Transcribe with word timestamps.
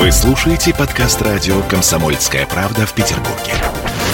Вы 0.00 0.10
слушаете 0.12 0.72
подкаст 0.72 1.20
радио 1.20 1.60
«Комсомольская 1.68 2.46
правда» 2.46 2.86
в 2.86 2.94
Петербурге. 2.94 3.52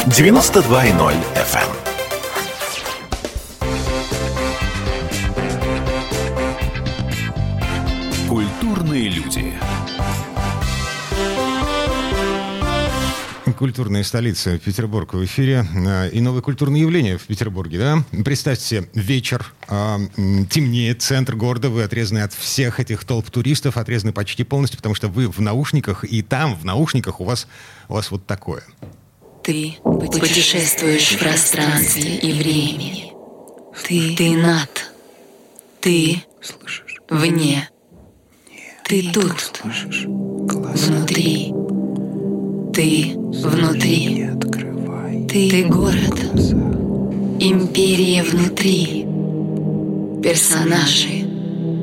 92.0 0.07 1.15
FM. 1.37 1.71
Культурные 8.29 9.09
люди. 9.11 9.46
Культурная 13.57 14.03
столица 14.03 14.59
Петербург 14.59 15.15
в 15.15 15.25
эфире. 15.25 15.67
А, 15.87 16.09
И 16.09 16.21
новое 16.21 16.43
культурное 16.43 16.81
явление 16.81 17.17
в 17.17 17.23
Петербурге, 17.23 17.79
да? 17.79 18.05
Представьте 18.23 18.65
себе, 18.65 18.89
вечер, 18.93 19.53
а, 19.69 19.99
темнеет, 20.51 21.01
центр 21.01 21.37
города, 21.37 21.71
вы 21.71 21.83
отрезаны 21.83 22.19
от 22.19 22.35
всех 22.35 22.81
этих 22.81 23.05
толп 23.05 23.31
туристов, 23.31 23.79
отрезаны 23.79 24.13
почти 24.13 24.45
полностью, 24.45 24.77
потому 24.77 24.95
что 24.95 25.09
вы 25.09 25.29
в 25.29 25.41
наушниках, 25.41 26.05
и 26.05 26.23
там, 26.23 26.55
в 26.55 26.65
наушниках, 26.65 27.21
у 27.21 27.25
вас, 27.25 27.49
у 27.89 27.95
вас 27.95 28.11
вот 28.11 28.27
такое. 28.27 28.63
Ты 29.43 29.77
путешествуешь 29.83 31.13
в 31.13 31.19
пространстве 31.19 32.17
и 32.17 32.33
времени. 32.33 33.13
Ты, 33.87 34.17
ты 34.17 34.37
над. 34.37 34.93
Ты 35.81 36.23
вне. 37.09 37.71
Ты 38.85 39.11
тут. 39.13 39.63
Внутри. 39.65 41.53
Ты 42.77 43.15
внутри. 43.17 44.27
Ты, 45.31 45.65
город. 45.65 46.21
Империя 47.41 48.23
внутри. 48.23 49.07
Персонажи. 50.23 51.25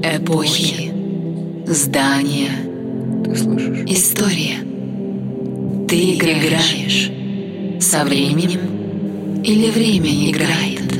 Эпохи. 0.03 0.91
Здания. 1.65 2.51
История. 3.87 4.59
Ты 5.87 6.13
играешь. 6.13 7.09
Со 7.79 8.05
временем 8.05 9.41
или 9.43 9.71
время 9.71 10.29
играет? 10.29 10.92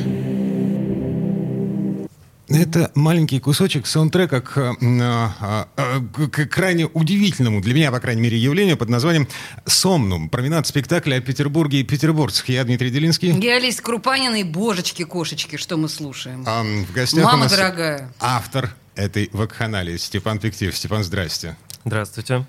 Это 2.54 2.92
маленький 2.94 3.40
кусочек 3.40 3.86
саундтрека 3.86 4.40
к, 4.40 4.56
а, 4.58 4.74
а, 5.40 5.68
а, 5.76 6.00
к- 6.00 6.28
к 6.28 6.46
крайне 6.46 6.86
удивительному, 6.86 7.60
для 7.60 7.74
меня, 7.74 7.90
по 7.90 7.98
крайней 7.98 8.22
мере, 8.22 8.38
явлению 8.38 8.76
под 8.76 8.88
названием 8.90 9.26
«Сомнум». 9.66 10.28
Променад 10.28 10.66
спектакля 10.66 11.16
о 11.16 11.20
Петербурге 11.20 11.80
и 11.80 11.82
петербургцах. 11.82 12.48
Я 12.48 12.62
Дмитрий 12.64 12.90
Делинский. 12.90 13.32
Я 13.40 13.56
Олеся 13.56 13.82
Крупанина 13.82 14.36
и 14.36 14.44
божечки-кошечки, 14.44 15.56
что 15.56 15.76
мы 15.76 15.88
слушаем. 15.88 16.44
А, 16.46 16.62
в 16.62 16.92
гостях 16.92 17.24
у 17.24 17.26
Мама 17.26 17.44
нас 17.44 17.52
дорогая. 17.52 18.12
автор 18.20 18.74
этой 18.94 19.30
вакханалии 19.32 19.96
Степан 19.96 20.38
Пиктив. 20.38 20.76
Степан, 20.76 21.02
здрасте. 21.02 21.56
Здравствуйте. 21.84 22.46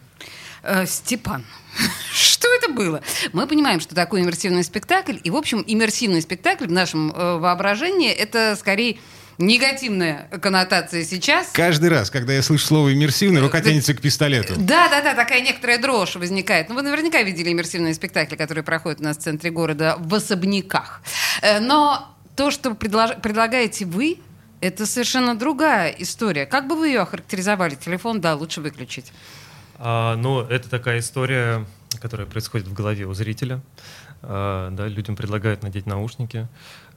Э, 0.62 0.86
Степан, 0.86 1.44
что 2.14 2.48
это 2.56 2.72
было? 2.72 3.02
Мы 3.34 3.48
понимаем, 3.48 3.80
что 3.80 3.96
такое 3.96 4.22
иммерсивный 4.22 4.64
спектакль, 4.64 5.18
и, 5.24 5.30
в 5.32 5.36
общем, 5.36 5.64
иммерсивный 5.66 6.22
спектакль 6.22 6.68
в 6.68 6.72
нашем 6.72 7.12
э, 7.12 7.38
воображении 7.40 8.12
это 8.12 8.56
скорее 8.60 8.98
негативная 9.38 10.28
коннотация 10.42 11.04
сейчас. 11.04 11.50
Каждый 11.54 11.90
раз, 11.90 12.10
когда 12.10 12.34
я 12.34 12.42
слышу 12.42 12.66
слово 12.66 12.94
«иммерсивный», 12.94 13.42
рука 13.42 13.62
тянется 13.62 13.94
к 13.94 14.02
пистолету. 14.02 14.54
Да, 14.58 14.90
да, 14.90 15.02
да, 15.02 15.14
такая 15.16 15.42
некоторая 15.42 15.78
дрожь 15.80 16.16
возникает. 16.16 16.70
Ну, 16.70 16.76
вы 16.76 16.82
наверняка 16.82 17.22
видели 17.24 17.52
иммерсивные 17.52 17.94
спектакли, 17.94 18.36
которые 18.36 18.64
проходят 18.64 19.02
у 19.02 19.04
нас 19.04 19.18
в 19.18 19.22
центре 19.22 19.52
города 19.52 19.96
в 20.00 20.14
особняках. 20.14 21.02
Э, 21.42 21.60
Но 21.60 22.16
то, 22.36 22.52
что 22.52 22.72
предлож- 22.72 23.20
предлагаете 23.22 23.86
вы, 23.86 24.20
это 24.62 24.86
совершенно 24.86 25.36
другая 25.36 25.90
история. 26.00 26.46
Как 26.46 26.68
бы 26.68 26.76
вы 26.76 26.88
ее 26.88 27.02
охарактеризовали? 27.02 27.76
Телефон, 27.76 28.22
да, 28.22 28.36
лучше 28.36 28.62
выключить. 28.62 29.12
А, 29.78 30.16
ну, 30.16 30.42
это 30.42 30.70
такая 30.70 31.00
история, 31.00 31.66
которая 32.02 32.26
происходит 32.26 32.68
в 32.68 32.74
голове 32.74 33.06
у 33.06 33.14
зрителя. 33.14 33.62
А, 34.22 34.72
да, 34.72 34.88
людям 34.88 35.16
предлагают 35.16 35.62
надеть 35.62 35.86
наушники, 35.86 36.48
а, 36.48 36.48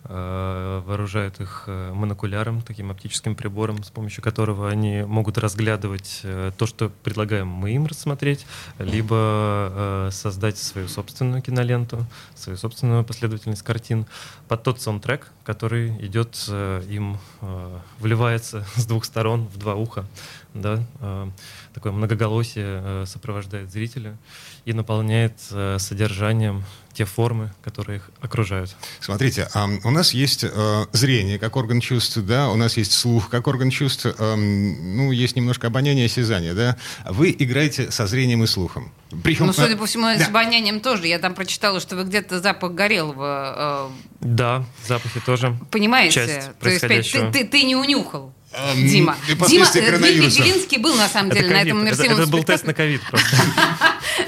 вооружают 0.09 1.41
их 1.41 1.65
э, 1.67 1.93
монокуляром, 1.93 2.63
таким 2.63 2.91
оптическим 2.91 3.35
прибором, 3.35 3.83
с 3.85 3.91
помощью 3.91 4.23
которого 4.23 4.71
они 4.71 5.03
могут 5.03 5.37
разглядывать 5.37 6.21
э, 6.23 6.51
то, 6.57 6.67
что 6.67 6.91
предлагаем 7.03 7.47
мы 7.47 7.73
им 7.73 7.87
рассмотреть, 7.87 8.47
либо 8.79 9.17
э, 9.17 10.09
создать 10.13 10.57
свою 10.57 10.89
собственную 10.89 11.43
киноленту, 11.43 12.07
свою 12.35 12.57
собственную 12.57 13.05
последовательность 13.05 13.63
картин 13.63 14.07
под 14.49 14.63
тот 14.63 14.81
саундтрек, 14.81 15.31
который 15.45 15.91
идет 16.07 16.43
э, 16.49 16.83
им, 16.89 17.19
э, 17.43 17.79
вливается 17.99 18.67
с 18.77 18.87
двух 18.87 19.05
сторон 19.05 19.47
в 19.49 19.59
два 19.59 19.75
уха. 19.75 20.07
Да, 20.55 20.83
э, 21.01 21.31
такое 21.75 21.93
многоголосие 21.93 22.83
э, 22.83 23.05
сопровождает 23.07 23.71
зрителя 23.71 24.17
и 24.65 24.73
наполняет 24.73 25.35
э, 25.51 25.79
содержанием 25.79 26.65
те 26.99 27.05
формы, 27.05 27.53
которые 27.63 27.99
их 27.99 28.11
окружают. 28.21 28.75
Смотрите, 28.99 29.49
а, 29.55 29.69
у 29.85 29.91
нас 29.91 30.15
есть 30.15 30.43
э, 30.43 30.87
зрение 30.91 31.39
как 31.39 31.55
орган 31.55 31.81
чувств, 31.81 32.17
да, 32.17 32.51
у 32.51 32.57
нас 32.57 32.77
есть 32.77 32.93
слух 32.93 33.31
как 33.31 33.47
орган 33.47 33.71
чувств, 33.71 34.05
эм, 34.05 34.97
ну, 34.97 35.13
есть 35.13 35.37
немножко 35.37 35.69
обоняние 35.69 36.07
и 36.07 36.07
осязание, 36.07 36.55
да. 36.55 36.77
Вы 37.09 37.37
играете 37.39 37.93
со 37.93 38.09
зрением 38.09 38.43
и 38.43 38.49
слухом. 38.49 38.93
Причем, 39.23 39.47
Ну, 39.47 39.53
судя 39.53 39.75
э, 39.75 39.77
по 39.77 39.87
всему, 39.87 40.09
с 40.09 40.19
да. 40.19 40.27
обонянием 40.27 40.81
тоже. 40.81 41.07
Я 41.07 41.21
там 41.21 41.35
прочитала, 41.35 41.79
что 41.79 41.95
вы 41.95 42.03
где-то 42.03 42.41
запах 42.41 42.73
горелого 42.73 43.93
Да, 44.19 44.65
запахи 44.89 45.21
тоже. 45.21 45.49
э, 45.49 45.65
понимаете? 45.71 46.15
Часть 46.15 46.59
То 46.59 46.69
есть, 46.69 47.13
ты, 47.13 47.31
ты, 47.31 47.45
ты 47.45 47.63
не 47.63 47.77
унюхал. 47.77 48.35
Эм, 48.53 48.87
Дима. 48.87 49.17
Дима, 49.27 49.67
э, 49.75 49.99
Белинский 49.99 50.79
был 50.79 50.95
на 50.95 51.09
самом 51.09 51.31
Это, 51.31 51.41
деле 51.41 51.49
на 51.51 51.59
ковид. 51.59 51.67
этом 51.67 51.79
это, 51.79 51.87
иммерсивном 51.89 52.21
это 52.21 52.31
был 52.31 52.45
тест 52.45 52.65
на 52.65 52.75
ковид 52.75 53.03
просто. 53.03 53.37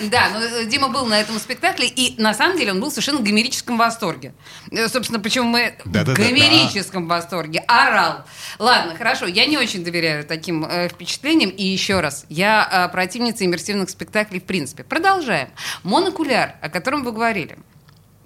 Да, 0.02 0.28
но 0.32 0.40
э, 0.40 0.66
Дима 0.66 0.88
был 0.88 1.06
на 1.06 1.20
этом 1.20 1.38
спектакле, 1.38 1.88
и 1.88 2.20
на 2.20 2.32
самом 2.32 2.56
деле 2.56 2.72
он 2.72 2.80
был 2.80 2.90
совершенно 2.90 3.18
в 3.18 3.22
гомерическом 3.24 3.76
восторге. 3.76 4.34
Э, 4.70 4.88
Собственно, 4.88 5.20
почему 5.20 5.48
мы 5.48 5.74
в 5.84 5.90
гомерическом 5.90 7.08
восторге. 7.08 7.60
Орал. 7.66 8.24
Ладно, 8.58 8.94
хорошо, 8.96 9.26
я 9.26 9.46
не 9.46 9.58
очень 9.58 9.82
доверяю 9.82 10.24
таким 10.24 10.64
э, 10.64 10.88
впечатлениям. 10.88 11.50
И 11.50 11.64
еще 11.64 12.00
раз, 12.00 12.24
я 12.28 12.88
противница 12.92 13.44
иммерсивных 13.44 13.90
спектаклей 13.90 14.40
в 14.40 14.44
принципе. 14.44 14.84
Продолжаем. 14.84 15.48
Монокуляр, 15.82 16.54
о 16.60 16.68
котором 16.68 17.02
вы 17.02 17.12
говорили. 17.12 17.58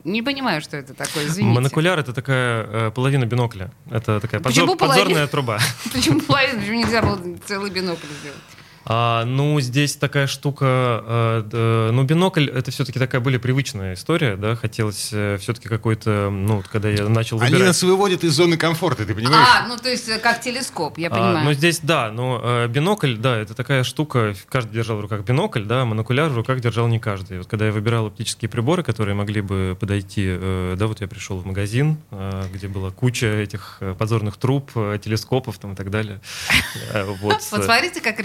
Не 0.04 0.22
понимаю, 0.22 0.60
что 0.60 0.76
это 0.76 0.92
такое, 0.92 1.26
извините. 1.26 1.54
Монокуляр 1.54 1.98
это 1.98 2.12
такая 2.12 2.64
э, 2.64 2.90
половина 2.90 3.24
бинокля. 3.24 3.70
Это 3.90 4.20
такая 4.20 4.40
подзор- 4.40 4.76
половина? 4.76 4.76
подзорная 4.76 5.26
труба. 5.26 5.58
Почему 5.92 6.20
половину? 6.20 6.60
Почему 6.60 6.74
нельзя 6.76 7.00
было 7.00 7.18
целый 7.46 7.70
бинокль 7.70 8.06
сделать? 8.20 8.38
А, 8.86 9.24
ну, 9.24 9.58
здесь 9.60 9.96
такая 9.96 10.26
штука, 10.26 11.02
э, 11.06 11.42
д- 11.46 11.90
ну, 11.92 12.02
бинокль, 12.02 12.50
это 12.50 12.70
все-таки 12.70 12.98
такая 12.98 13.20
более 13.20 13.40
привычная 13.40 13.94
история, 13.94 14.36
да, 14.36 14.56
хотелось 14.56 15.06
все-таки 15.06 15.68
какой-то, 15.68 16.28
ну, 16.30 16.56
вот 16.56 16.68
когда 16.68 16.90
я 16.90 17.08
начал 17.08 17.38
Они 17.40 17.46
выбирать... 17.52 17.68
нас 17.68 17.82
выводят 17.82 18.24
из 18.24 18.32
зоны 18.34 18.56
комфорта, 18.58 19.06
ты 19.06 19.14
понимаешь? 19.14 19.48
А, 19.50 19.66
ну 19.68 19.76
то 19.78 19.88
есть 19.88 20.08
э, 20.08 20.18
как 20.18 20.40
телескоп, 20.42 20.98
я 20.98 21.08
А, 21.08 21.10
понимаю. 21.10 21.44
ну, 21.44 21.52
здесь, 21.54 21.80
да, 21.82 22.10
но 22.12 22.40
э, 22.42 22.68
бинокль, 22.68 23.16
да, 23.16 23.38
это 23.38 23.54
такая 23.54 23.84
штука, 23.84 24.34
каждый 24.50 24.72
держал 24.74 24.98
в 24.98 25.00
руках 25.00 25.22
бинокль, 25.22 25.62
да, 25.64 25.82
а 25.82 25.84
монокуляр 25.86 26.28
в 26.28 26.36
руках 26.36 26.60
держал 26.60 26.86
не 26.88 26.98
каждый. 26.98 27.38
Вот 27.38 27.46
когда 27.46 27.66
я 27.66 27.72
выбирал 27.72 28.06
оптические 28.06 28.48
приборы, 28.50 28.82
которые 28.82 29.14
могли 29.14 29.40
бы 29.40 29.76
подойти, 29.80 30.24
э, 30.26 30.74
да, 30.78 30.86
вот 30.86 31.00
я 31.00 31.08
пришел 31.08 31.38
в 31.38 31.46
магазин, 31.46 31.96
э, 32.10 32.42
где 32.52 32.68
была 32.68 32.90
куча 32.90 33.26
этих 33.26 33.78
э, 33.80 33.94
подзорных 33.98 34.36
труб, 34.36 34.70
э, 34.74 34.98
телескопов 35.02 35.56
там 35.58 35.72
и 35.72 35.76
так 35.76 35.90
далее. 35.90 36.20
Э, 36.92 37.04
Вот. 37.04 37.40
Вот 37.50 37.62
смотрите, 37.64 38.00
как 38.00 38.18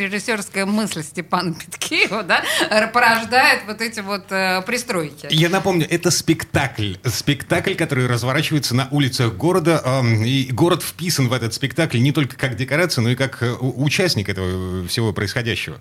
режиссерская 0.49 0.65
мысль 0.65 1.03
Степана 1.03 1.53
Петкеева, 1.53 2.23
да, 2.23 2.43
порождает 2.93 3.63
вот 3.67 3.81
эти 3.81 3.99
вот 3.99 4.31
э, 4.31 4.61
пристройки. 4.65 5.27
Я 5.29 5.49
напомню, 5.49 5.87
это 5.89 6.11
спектакль. 6.11 6.95
Спектакль, 7.05 7.75
который 7.75 8.07
разворачивается 8.07 8.75
на 8.75 8.87
улицах 8.91 9.33
города. 9.33 9.81
эм, 9.85 10.23
И 10.23 10.51
город 10.51 10.83
вписан 10.83 11.27
в 11.27 11.33
этот 11.33 11.53
спектакль 11.53 11.99
не 11.99 12.11
только 12.11 12.35
как 12.35 12.55
декорация, 12.55 13.01
но 13.01 13.09
и 13.09 13.15
как 13.15 13.41
э, 13.43 13.51
участник 13.59 14.29
этого 14.29 14.87
всего 14.87 15.13
происходящего. 15.13 15.77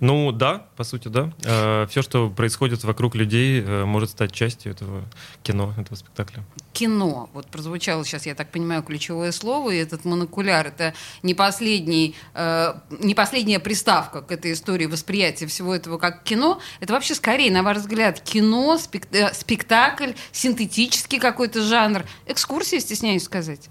Ну 0.00 0.30
да, 0.30 0.66
по 0.76 0.84
сути, 0.84 1.08
да. 1.08 1.86
Все, 1.88 2.02
что 2.02 2.28
происходит 2.28 2.84
вокруг 2.84 3.14
людей, 3.14 3.62
э, 3.62 3.84
может 3.84 4.10
стать 4.10 4.32
частью 4.32 4.72
этого 4.72 5.04
кино, 5.42 5.72
этого 5.78 5.96
спектакля. 5.96 6.44
Кино. 6.76 7.30
Вот 7.32 7.46
прозвучало 7.46 8.04
сейчас, 8.04 8.26
я 8.26 8.34
так 8.34 8.50
понимаю, 8.50 8.82
ключевое 8.82 9.32
слово, 9.32 9.70
и 9.70 9.78
этот 9.78 10.04
монокуляр— 10.04 10.66
это 10.68 10.92
не, 11.22 11.32
последний, 11.32 12.14
э, 12.34 12.74
не 13.00 13.14
последняя 13.14 13.58
приставка 13.58 14.20
к 14.20 14.30
этой 14.30 14.52
истории 14.52 14.84
восприятия 14.84 15.46
всего 15.46 15.74
этого 15.74 15.96
как 15.96 16.22
кино. 16.22 16.60
Это 16.80 16.92
вообще 16.92 17.14
скорее, 17.14 17.50
на 17.50 17.62
ваш 17.62 17.78
взгляд, 17.78 18.20
кино, 18.20 18.76
спек- 18.76 19.08
э, 19.10 19.32
спектакль, 19.32 20.10
синтетический 20.32 21.18
какой-то 21.18 21.62
жанр, 21.62 22.04
экскурсия, 22.26 22.78
стесняюсь 22.80 23.24
сказать. 23.24 23.70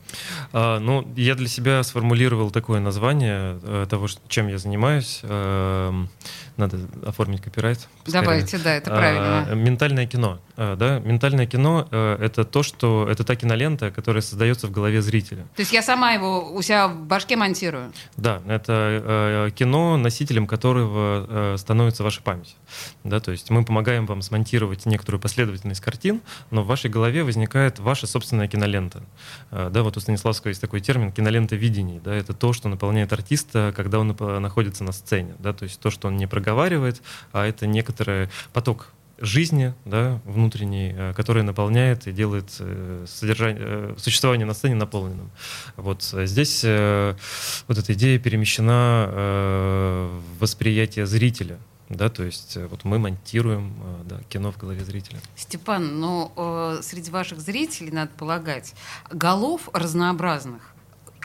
А, 0.51 0.79
ну, 0.79 1.07
я 1.15 1.35
для 1.35 1.47
себя 1.47 1.83
сформулировал 1.83 2.49
такое 2.49 2.79
название 2.79 3.59
э, 3.61 3.85
того, 3.87 4.07
чем 4.27 4.47
я 4.47 4.57
занимаюсь. 4.57 5.19
Эм, 5.21 6.09
надо 6.57 6.77
оформить 7.05 7.41
копирайт. 7.41 7.87
Давайте, 8.05 8.57
да, 8.57 8.73
это 8.75 8.89
правильно. 8.91 9.47
А, 9.49 9.55
ментальное 9.55 10.05
кино. 10.05 10.39
А, 10.57 10.75
да? 10.75 10.99
Ментальное 10.99 11.45
кино 11.45 11.87
а, 11.91 12.17
это 12.21 12.45
то, 12.45 12.63
что 12.63 13.07
это 13.09 13.23
та 13.23 13.35
кинолента, 13.35 13.91
которая 13.91 14.21
создается 14.21 14.67
в 14.67 14.71
голове 14.71 15.01
зрителя. 15.01 15.43
То 15.55 15.61
есть 15.61 15.73
я 15.73 15.81
сама 15.81 16.11
его 16.11 16.53
у 16.53 16.61
себя 16.61 16.87
в 16.87 17.05
башке 17.05 17.35
монтирую? 17.35 17.91
Да, 18.17 18.41
это 18.47 18.73
а, 18.73 19.51
кино, 19.51 19.97
носителем 19.97 20.47
которого 20.47 21.25
а, 21.27 21.55
становится 21.57 22.03
ваша 22.03 22.21
память. 22.21 22.55
Да, 23.03 23.19
то 23.19 23.31
есть 23.31 23.49
мы 23.49 23.63
помогаем 23.63 24.05
вам 24.05 24.21
смонтировать 24.21 24.85
некоторую 24.85 25.21
последовательность 25.21 25.81
картин, 25.81 26.21
но 26.51 26.63
в 26.63 26.67
вашей 26.67 26.89
голове 26.89 27.23
возникает 27.23 27.79
ваша 27.79 28.07
собственная 28.07 28.47
кинолента. 28.47 29.03
А, 29.51 29.69
да, 29.69 29.83
вот 29.83 29.97
у 29.97 29.99
Станиславского 29.99 30.49
есть 30.49 30.61
такой 30.61 30.81
термин 30.81 31.11
кинолента 31.11 31.55
видений. 31.55 31.99
Да, 32.03 32.13
это 32.13 32.33
то, 32.33 32.53
что 32.53 32.69
наполняет 32.69 33.13
артиста, 33.13 33.73
когда 33.75 33.99
он 33.99 34.15
находится 34.41 34.83
на 34.83 34.91
сцене. 34.91 35.35
Да, 35.39 35.53
то 35.53 35.63
есть 35.63 35.79
то, 35.79 35.89
что 35.89 36.07
он 36.07 36.17
не 36.17 36.27
проговаривает, 36.27 37.01
а 37.31 37.45
это 37.45 37.67
некоторый 37.67 38.29
поток 38.53 38.93
жизни, 39.17 39.73
да, 39.85 40.19
внутренней, 40.25 40.93
э, 40.95 41.13
которая 41.15 41.43
наполняет 41.43 42.07
и 42.07 42.11
делает 42.11 42.49
э, 42.59 43.05
содержание, 43.07 43.61
э, 43.65 43.95
существование 43.97 44.45
на 44.45 44.53
сцене 44.53 44.75
наполненным. 44.75 45.31
Вот 45.77 46.03
здесь 46.03 46.63
вот 46.63 47.77
эта 47.77 47.93
идея 47.93 48.19
перемещена 48.19 49.09
в 49.11 50.39
восприятие 50.39 51.05
зрителя. 51.05 51.57
Да, 51.89 52.09
то 52.09 52.23
есть 52.23 52.57
вот 52.57 52.83
мы 52.83 52.97
монтируем 52.97 53.75
да, 54.05 54.19
кино 54.29 54.51
в 54.51 54.57
голове 54.57 54.83
зрителя. 54.83 55.19
Степан, 55.35 55.99
но 55.99 56.31
э, 56.35 56.81
среди 56.81 57.11
ваших 57.11 57.39
зрителей, 57.39 57.91
надо 57.91 58.11
полагать, 58.17 58.73
голов 59.11 59.69
разнообразных 59.71 60.75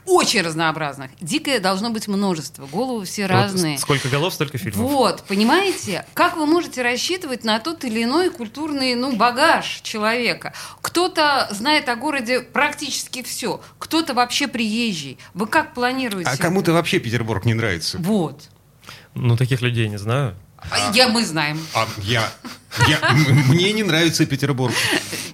очень 0.07 0.43
разнообразных. 0.43 1.11
Дикое 1.21 1.61
должно 1.61 1.91
быть 1.91 2.09
множество. 2.09 2.67
Головы 2.67 3.05
все 3.05 3.23
вот 3.23 3.31
разные. 3.31 3.79
Сколько 3.79 4.09
голов, 4.09 4.35
столько 4.35 4.59
фильмов. 4.59 4.91
Вот, 4.91 5.25
понимаете? 5.25 6.05
Как 6.15 6.37
вы 6.37 6.47
можете 6.47 6.83
рассчитывать 6.83 7.45
на 7.45 7.59
тот 7.61 7.85
или 7.85 8.03
иной 8.03 8.31
культурный 8.31 8.95
ну, 8.95 9.17
багаж 9.17 9.81
человека? 9.83 10.53
Кто-то 10.81 11.49
знает 11.51 11.89
о 11.89 11.97
городе 11.97 12.41
практически 12.41 13.23
все, 13.23 13.61
кто-то 13.79 14.15
вообще 14.15 14.49
приезжий. 14.49 15.19
Вы 15.35 15.47
как 15.47 15.75
планируете? 15.75 16.31
А 16.31 16.37
кому-то 16.37 16.73
вообще 16.73 16.99
Петербург 16.99 17.45
не 17.45 17.55
нравится. 17.55 17.99
Вот. 17.99 18.49
Ну, 19.15 19.37
таких 19.37 19.61
людей 19.61 19.89
не 19.89 19.99
знаю. 19.99 20.37
А, 20.71 20.93
я, 20.95 21.09
мы 21.09 21.25
знаем. 21.25 21.59
А, 21.75 21.87
я, 22.03 22.31
я, 22.89 22.99
мне 23.49 23.73
не 23.73 23.83
нравится 23.83 24.27
Петербург. 24.27 24.75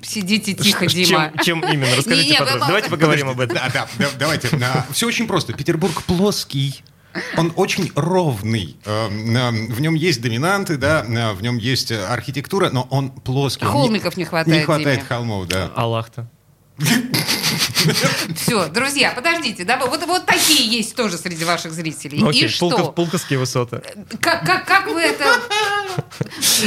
Сидите 0.03 0.55
тихо, 0.55 0.87
Дима. 0.87 1.33
Чем, 1.43 1.61
чем 1.63 1.73
именно? 1.73 1.97
Расскажите 1.97 2.31
не, 2.31 2.39
подробно. 2.39 2.67
Давайте 2.67 2.91
поговорим 2.91 3.29
об 3.29 3.41
этом. 3.41 3.57
Да, 3.57 3.69
да, 3.73 3.89
да, 3.99 4.09
давайте. 4.19 4.49
Все 4.93 5.07
очень 5.07 5.27
просто. 5.27 5.53
Петербург 5.53 6.03
плоский. 6.05 6.83
Он 7.37 7.53
очень 7.57 7.91
ровный. 7.95 8.77
Э, 8.85 9.09
в 9.09 9.81
нем 9.81 9.95
есть 9.95 10.21
доминанты, 10.21 10.77
да, 10.77 11.03
в 11.35 11.43
нем 11.43 11.57
есть 11.57 11.91
архитектура, 11.91 12.71
но 12.71 12.87
он 12.91 13.11
плоский. 13.11 13.65
Холмиков 13.65 14.17
не 14.17 14.25
хватает. 14.25 14.59
Не 14.59 14.65
хватает 14.65 14.99
Диме. 14.99 15.09
холмов, 15.09 15.49
да. 15.49 15.73
Аллах-то. 15.75 16.29
Все, 18.37 18.69
друзья, 18.69 19.13
подождите, 19.15 19.65
да, 19.65 19.79
вот, 19.79 20.05
вот 20.07 20.27
такие 20.27 20.69
есть 20.69 20.95
тоже 20.95 21.19
среди 21.19 21.45
ваших 21.45 21.73
зрителей. 21.73 22.19
Ну, 22.21 22.29
окей, 22.29 22.45
И 22.45 22.49
что? 22.49 22.71
Пулков, 22.71 22.95
пулковские 22.95 23.39
высоты. 23.39 23.83
Как, 24.21 24.45
как, 24.45 24.67
как 24.67 24.87
вы 24.87 25.01
это... 25.01 25.25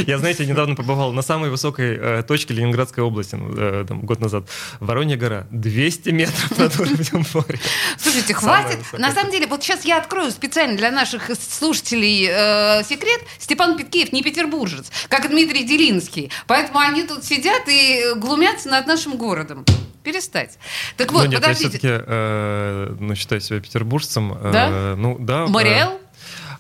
Я, 0.08 0.18
знаете, 0.18 0.46
недавно 0.46 0.76
побывал 0.76 1.12
на 1.14 1.22
самой 1.22 1.50
высокой 1.50 1.96
э, 1.96 2.24
точке 2.24 2.54
Ленинградской 2.54 3.04
области, 3.04 3.36
ну, 3.36 3.54
э, 3.56 3.86
там, 3.88 4.02
год 4.02 4.20
назад. 4.20 4.46
Воронья 4.80 5.18
гора. 5.18 5.48
200 5.52 6.10
метров 6.10 6.58
над 6.58 6.80
уровнем 6.80 7.26
моря. 7.34 7.60
Слушайте, 7.98 8.34
хватит. 8.34 8.80
На 8.98 9.12
самом 9.12 9.32
деле, 9.32 9.48
вот 9.48 9.64
сейчас 9.64 9.86
я 9.86 9.98
открою 9.98 10.32
специально 10.32 10.78
для 10.78 10.92
наших 10.92 11.30
слушателей 11.38 12.28
э, 12.30 12.84
секрет. 12.84 13.22
Степан 13.40 13.78
Питкеев 13.78 14.12
не 14.12 14.24
петербуржец, 14.24 14.92
как 15.08 15.30
Дмитрий 15.30 15.64
Делинский. 15.64 16.32
Поэтому 16.48 16.80
они 16.80 17.04
тут 17.04 17.24
сидят 17.24 17.64
и 17.68 18.14
глумятся 18.16 18.70
над 18.70 18.88
нашим 18.88 19.18
городом 19.18 19.66
перестать. 20.04 20.58
Так 20.98 21.12
вот, 21.12 21.26
ну, 21.26 21.32
нет, 21.32 21.42
подождите. 21.42 21.66
Я 21.66 21.70
все-таки 21.70 22.04
э, 22.08 22.96
ну, 23.00 23.16
считаю 23.16 23.42
себя 23.42 23.60
петербуржцем. 23.60 24.38
Да? 24.52 24.70
Э, 24.70 24.96
ну, 24.96 25.18
да. 25.20 25.48
Мариэл? 25.48 26.00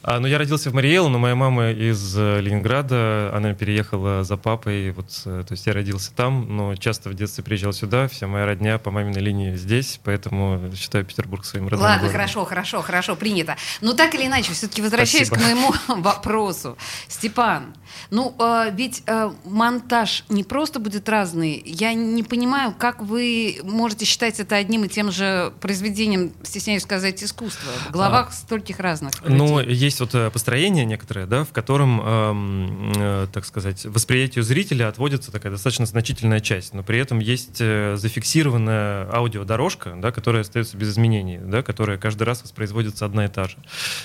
А, 0.02 0.20
ну, 0.20 0.28
я 0.28 0.38
родился 0.38 0.70
в 0.70 0.74
Мариэл, 0.74 1.10
но 1.10 1.20
моя 1.20 1.36
мама 1.36 1.72
из 1.72 2.18
э, 2.18 2.40
Ленинграда, 2.40 3.32
она 3.36 3.54
переехала 3.54 4.24
за 4.24 4.38
папой, 4.38 4.92
вот, 4.92 5.08
э, 5.26 5.44
то 5.46 5.52
есть 5.52 5.68
я 5.68 5.74
родился 5.74 6.14
там, 6.14 6.56
но 6.56 6.76
часто 6.78 7.10
в 7.10 7.16
детстве 7.16 7.44
приезжал 7.44 7.74
сюда, 7.74 8.08
вся 8.08 8.26
моя 8.26 8.46
родня 8.46 8.78
по 8.78 8.92
маминой 8.92 9.22
линии 9.22 9.56
здесь, 9.56 10.00
поэтому 10.04 10.72
считаю 10.74 11.04
Петербург 11.04 11.44
своим 11.44 11.66
родным 11.66 11.82
Ладно, 11.82 12.00
городом. 12.00 12.14
хорошо, 12.14 12.46
хорошо, 12.46 12.82
хорошо, 12.82 13.16
принято. 13.18 13.58
Но 13.82 13.94
так 13.94 14.16
или 14.16 14.26
иначе, 14.26 14.54
все-таки 14.54 14.82
возвращаясь 14.82 15.28
Спасибо. 15.28 15.50
к 15.50 15.54
моему 15.54 15.74
вопросу. 16.02 16.78
Степан, 17.10 17.74
ну, 18.10 18.34
э, 18.40 18.72
ведь 18.74 19.04
э, 19.06 19.32
монтаж 19.44 20.24
не 20.30 20.46
просто 20.46 20.80
будет 20.80 21.10
разный. 21.10 21.62
Я 21.66 21.94
не 21.94 22.24
понимаю, 22.24 22.74
как 22.78 23.02
вы 23.02 23.60
можете 23.64 24.06
считать 24.06 24.40
это 24.40 24.56
одним 24.56 24.86
и 24.86 24.88
тем 24.88 25.12
же 25.12 25.52
произведением, 25.60 26.32
стесняюсь 26.44 26.84
сказать, 26.84 27.22
искусства, 27.22 27.72
в 27.90 27.92
головах 27.92 28.30
а, 28.30 28.32
стольких 28.32 28.80
разных 28.80 29.12
Ну, 29.26 29.60
есть 29.90 30.00
вот 30.00 30.16
э, 30.16 30.30
построение 30.30 30.86
некоторое, 30.86 31.26
да, 31.26 31.44
в 31.44 31.50
котором, 31.50 32.02
э, 32.02 33.24
э, 33.24 33.28
так 33.34 33.46
сказать, 33.46 33.86
восприятию 33.86 34.44
зрителя 34.44 34.88
отводится 34.88 35.32
такая 35.32 35.52
достаточно 35.52 35.86
значительная 35.86 36.40
часть, 36.40 36.74
но 36.74 36.84
при 36.84 37.00
этом 37.00 37.20
есть 37.20 37.58
э, 37.60 37.96
зафиксированная 37.98 39.12
аудиодорожка, 39.12 39.96
да, 39.98 40.12
которая 40.12 40.44
остается 40.44 40.78
без 40.78 40.92
изменений, 40.92 41.40
да, 41.42 41.64
которая 41.64 41.98
каждый 41.98 42.24
раз 42.24 42.44
воспроизводится 42.44 43.06
одна 43.06 43.26
и 43.26 43.28
та 43.28 43.48
же. 43.48 43.58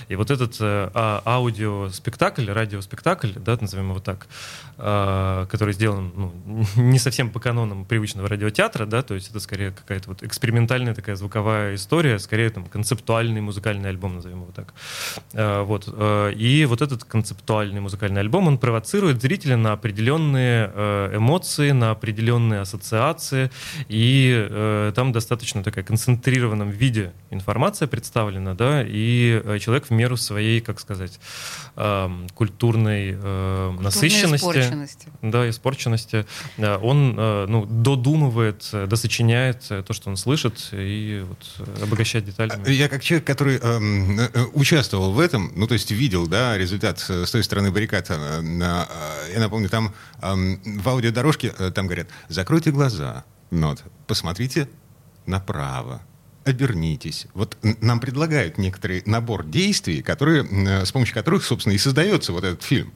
И 0.08 0.16
вот 0.16 0.30
этот 0.30 0.56
э, 0.60 0.90
а, 0.94 1.22
аудиоспектакль, 1.24 2.50
радиоспектакль, 2.50 3.32
да, 3.36 3.58
назовем 3.60 3.90
его 3.90 4.00
так, 4.00 4.26
э, 4.78 5.46
который 5.50 5.74
сделан 5.74 6.12
ну, 6.16 6.64
не 6.76 6.98
совсем 6.98 7.30
по 7.30 7.40
канонам 7.40 7.84
привычного 7.84 8.28
радиотеатра, 8.28 8.86
да, 8.86 9.02
то 9.02 9.14
есть 9.14 9.30
это 9.30 9.40
скорее 9.40 9.72
какая-то 9.72 10.08
вот 10.08 10.22
экспериментальная 10.22 10.94
такая 10.94 11.16
звуковая 11.16 11.74
история, 11.74 12.18
скорее 12.18 12.50
там 12.50 12.64
концептуальный 12.64 13.42
музыкальный 13.42 13.90
альбом, 13.90 14.14
назовем 14.14 14.42
его 14.42 14.52
так. 14.52 14.72
Э, 15.34 15.62
вот. 15.62 15.73
Э, 15.86 16.32
и 16.32 16.64
вот 16.64 16.82
этот 16.82 17.04
концептуальный 17.04 17.80
музыкальный 17.80 18.20
альбом, 18.20 18.48
он 18.48 18.58
провоцирует 18.58 19.20
зрителя 19.20 19.56
на 19.56 19.72
определенные 19.72 20.70
э, 20.74 21.16
эмоции, 21.16 21.72
на 21.72 21.90
определенные 21.90 22.60
ассоциации, 22.60 23.50
и 23.88 24.46
э, 24.48 24.92
там 24.94 25.12
достаточно 25.12 25.62
такая 25.62 25.84
концентрированном 25.84 26.70
виде 26.70 27.12
информация 27.30 27.88
представлена, 27.88 28.54
да, 28.54 28.84
и 28.86 29.58
человек 29.60 29.86
в 29.86 29.90
меру 29.90 30.16
своей, 30.16 30.60
как 30.60 30.80
сказать, 30.80 31.18
эм, 31.76 32.28
культурной 32.34 33.16
насыщенности, 33.80 35.08
да, 35.22 35.48
испорченности, 35.48 36.26
он 36.58 37.14
ну, 37.16 37.66
додумывает, 37.66 38.68
досочиняет 38.72 39.62
то, 39.68 39.92
что 39.92 40.10
он 40.10 40.16
слышит, 40.16 40.68
и 40.72 41.24
вот 41.26 41.68
обогащает 41.82 42.24
деталями. 42.26 42.70
Я 42.70 42.88
как 42.88 43.02
человек, 43.02 43.26
который 43.26 43.58
эм, 43.58 44.20
участвовал 44.52 45.12
в 45.12 45.20
этом, 45.20 45.52
ну, 45.64 45.68
то 45.68 45.72
есть 45.72 45.90
видел, 45.90 46.26
да, 46.26 46.58
результат 46.58 46.98
с 46.98 47.30
той 47.30 47.42
стороны 47.42 47.70
баррикад. 47.70 48.10
Э, 48.10 48.42
я 49.32 49.40
напомню, 49.40 49.70
там 49.70 49.94
в 50.20 50.86
аудиодорожке 50.86 51.54
э, 51.58 51.70
там 51.70 51.86
говорят, 51.86 52.08
закройте 52.28 52.70
глаза, 52.70 53.24
нот, 53.50 53.82
посмотрите 54.06 54.68
направо, 55.24 56.02
обернитесь. 56.44 57.28
Вот 57.32 57.56
нам 57.62 57.98
предлагают 57.98 58.58
некоторый 58.58 59.04
набор 59.06 59.46
действий, 59.46 60.02
которые, 60.02 60.44
э, 60.44 60.84
с 60.84 60.92
помощью 60.92 61.14
которых, 61.14 61.46
собственно, 61.46 61.72
и 61.72 61.78
создается 61.78 62.32
вот 62.32 62.44
этот 62.44 62.62
фильм. 62.62 62.92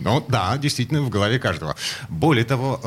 Ну 0.00 0.26
да, 0.28 0.58
действительно, 0.58 1.02
в 1.02 1.10
голове 1.10 1.38
каждого. 1.38 1.76
Более 2.08 2.44
того, 2.44 2.80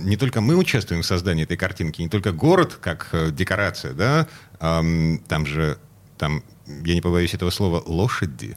не 0.00 0.16
только 0.16 0.40
мы 0.40 0.54
участвуем 0.54 1.02
в 1.02 1.06
создании 1.06 1.42
этой 1.42 1.56
картинки, 1.56 2.00
не 2.00 2.08
только 2.08 2.30
город 2.30 2.78
как 2.80 3.08
декорация, 3.32 3.92
да, 3.92 4.28
там 4.60 5.46
же 5.46 5.78
там, 6.20 6.44
я 6.84 6.94
не 6.94 7.00
побоюсь 7.00 7.34
этого 7.34 7.50
слова, 7.50 7.82
лошади. 7.86 8.56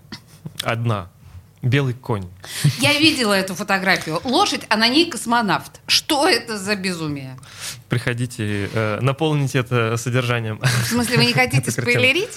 Одна. 0.64 1.10
Белый 1.62 1.94
конь. 1.94 2.28
Я 2.80 3.00
видела 3.00 3.34
эту 3.34 3.56
фотографию. 3.56 4.20
Лошадь, 4.26 4.66
а 4.68 4.76
на 4.76 4.90
ней 4.90 5.10
космонавт. 5.10 5.80
Что 5.88 6.28
это 6.28 6.58
за 6.58 6.76
безумие? 6.76 7.40
Приходите, 7.94 8.72
э, 8.74 9.00
наполните 9.02 9.60
это 9.60 9.98
содержанием. 9.98 10.60
В 10.60 10.88
смысле, 10.88 11.18
вы 11.18 11.26
не 11.26 11.34
хотите 11.42 11.70
спойлерить? 11.70 12.32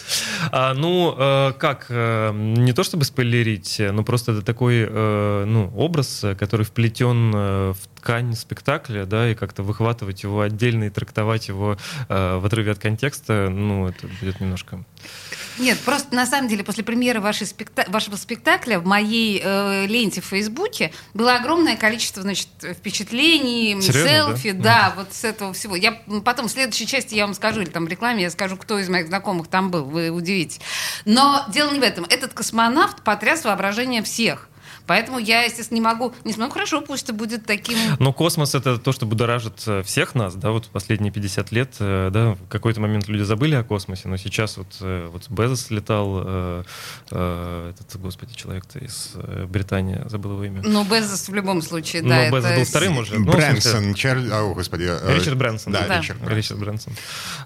А, 0.53 0.75
ну, 0.75 1.15
э, 1.17 1.53
как? 1.59 1.87
Э, 1.89 2.31
не 2.35 2.75
то 2.75 2.85
чтобы 2.85 3.07
спойлерить, 3.07 3.77
но 3.79 4.05
просто 4.05 4.33
это 4.33 4.43
такой 4.43 4.87
э, 4.87 5.45
ну, 5.47 5.73
образ, 5.75 6.27
который 6.39 6.67
вплетен 6.67 7.33
э, 7.35 7.73
в 7.73 7.97
ткань 8.07 8.37
спектакля, 8.37 9.05
да, 9.05 9.31
и 9.31 9.35
как-то 9.35 9.63
выхватывать 9.63 10.23
его 10.23 10.43
отдельно 10.43 10.85
и 10.85 10.91
трактовать 10.91 11.49
его 11.49 11.77
э, 12.09 12.37
в 12.37 12.47
отрыве 12.47 12.73
от 12.73 12.79
контекста, 12.79 13.49
ну, 13.51 13.89
это 13.89 14.07
будет 14.21 14.41
немножко... 14.41 14.85
Нет, 15.59 15.79
просто 15.81 16.15
на 16.15 16.27
самом 16.27 16.49
деле 16.49 16.63
после 16.63 16.85
премьеры 16.85 17.21
вашей 17.21 17.47
спекта... 17.47 17.85
вашего 17.89 18.17
спектакля 18.17 18.79
в 18.79 18.85
моей 18.85 19.41
э, 19.43 19.87
ленте 19.87 20.21
в 20.21 20.27
Фейсбуке 20.27 20.93
было 21.15 21.35
огромное 21.35 21.77
количество 21.77 22.23
значит, 22.23 22.49
впечатлений, 22.61 23.81
Серьезно, 23.81 24.37
селфи, 24.37 24.53
да, 24.53 24.63
да 24.63 24.93
вот 24.97 25.13
с 25.13 25.25
этого 25.25 25.46
этого 25.47 25.53
всего. 25.53 25.77
Я 25.77 25.93
потом 26.25 26.49
в 26.49 26.51
следующей 26.51 26.87
части 26.87 27.15
я 27.15 27.25
вам 27.25 27.35
скажу, 27.35 27.61
или 27.61 27.71
там 27.71 27.87
в 27.87 27.89
рекламе 27.89 28.23
я 28.23 28.31
скажу, 28.31 28.57
кто 28.57 28.79
из 28.79 28.89
моих 28.89 29.07
знакомых 29.07 29.49
там 29.49 29.71
был. 29.71 29.85
Вы 29.85 30.11
удивитесь. 30.11 30.61
Но 31.05 31.45
дело 31.49 31.73
не 31.73 31.81
в 31.81 31.83
этом. 31.83 32.05
Этот 32.09 32.33
космонавт 32.33 33.03
потряс 33.03 33.45
воображение 33.45 34.03
всех. 34.03 34.49
Поэтому 34.87 35.19
я, 35.19 35.43
естественно, 35.43 35.77
не 35.77 35.85
могу, 35.85 36.15
не 36.25 36.33
смогу, 36.33 36.53
хорошо, 36.53 36.81
пусть 36.81 37.05
это 37.05 37.13
будет 37.13 37.45
таким... 37.45 37.77
Но 37.99 38.13
космос— 38.13 38.55
это 38.55 38.79
то, 38.79 38.93
что 38.93 39.05
будоражит 39.07 39.63
э, 39.67 39.83
всех 39.83 40.15
нас, 40.15 40.35
да, 40.35 40.51
вот 40.51 40.69
последние 40.69 41.13
50 41.13 41.53
лет, 41.53 41.75
э, 41.81 42.11
да, 42.13 42.35
в 42.35 42.49
какой-то 42.49 42.81
момент 42.81 43.09
люди 43.09 43.23
забыли 43.23 43.57
о 43.57 43.65
космосе, 43.65 44.09
но 44.09 44.17
сейчас 44.17 44.57
вот, 44.57 44.77
э, 44.81 45.09
вот 45.11 45.29
Безос 45.29 45.71
летал, 45.71 46.23
э, 46.25 46.65
э, 47.11 47.73
этот, 47.75 48.01
господи, 48.01 48.35
человек-то 48.35 48.79
из 48.79 49.13
Британии, 49.49 50.03
забыл 50.07 50.33
его 50.33 50.45
имя. 50.45 50.63
Ну, 50.65 50.85
Безос 50.85 51.29
в 51.29 51.35
любом 51.35 51.63
случае, 51.63 52.03
но 52.03 52.11
да. 52.11 52.31
Безос 52.31 52.45
это... 52.45 52.59
был 52.59 52.65
вторым 52.65 52.99
уже. 52.99 53.19
Ну, 53.19 53.33
Брэнсон, 53.33 53.95
Чарльз, 53.95 54.33
о, 54.33 54.55
господи. 54.55 54.85
Ричард 54.85 55.37
Брэнсон. 55.37 55.73
Да, 55.73 55.87
да. 55.89 56.01
Ричард 56.01 56.19
Ричард 56.29 56.61
Брэнсон. 56.61 56.93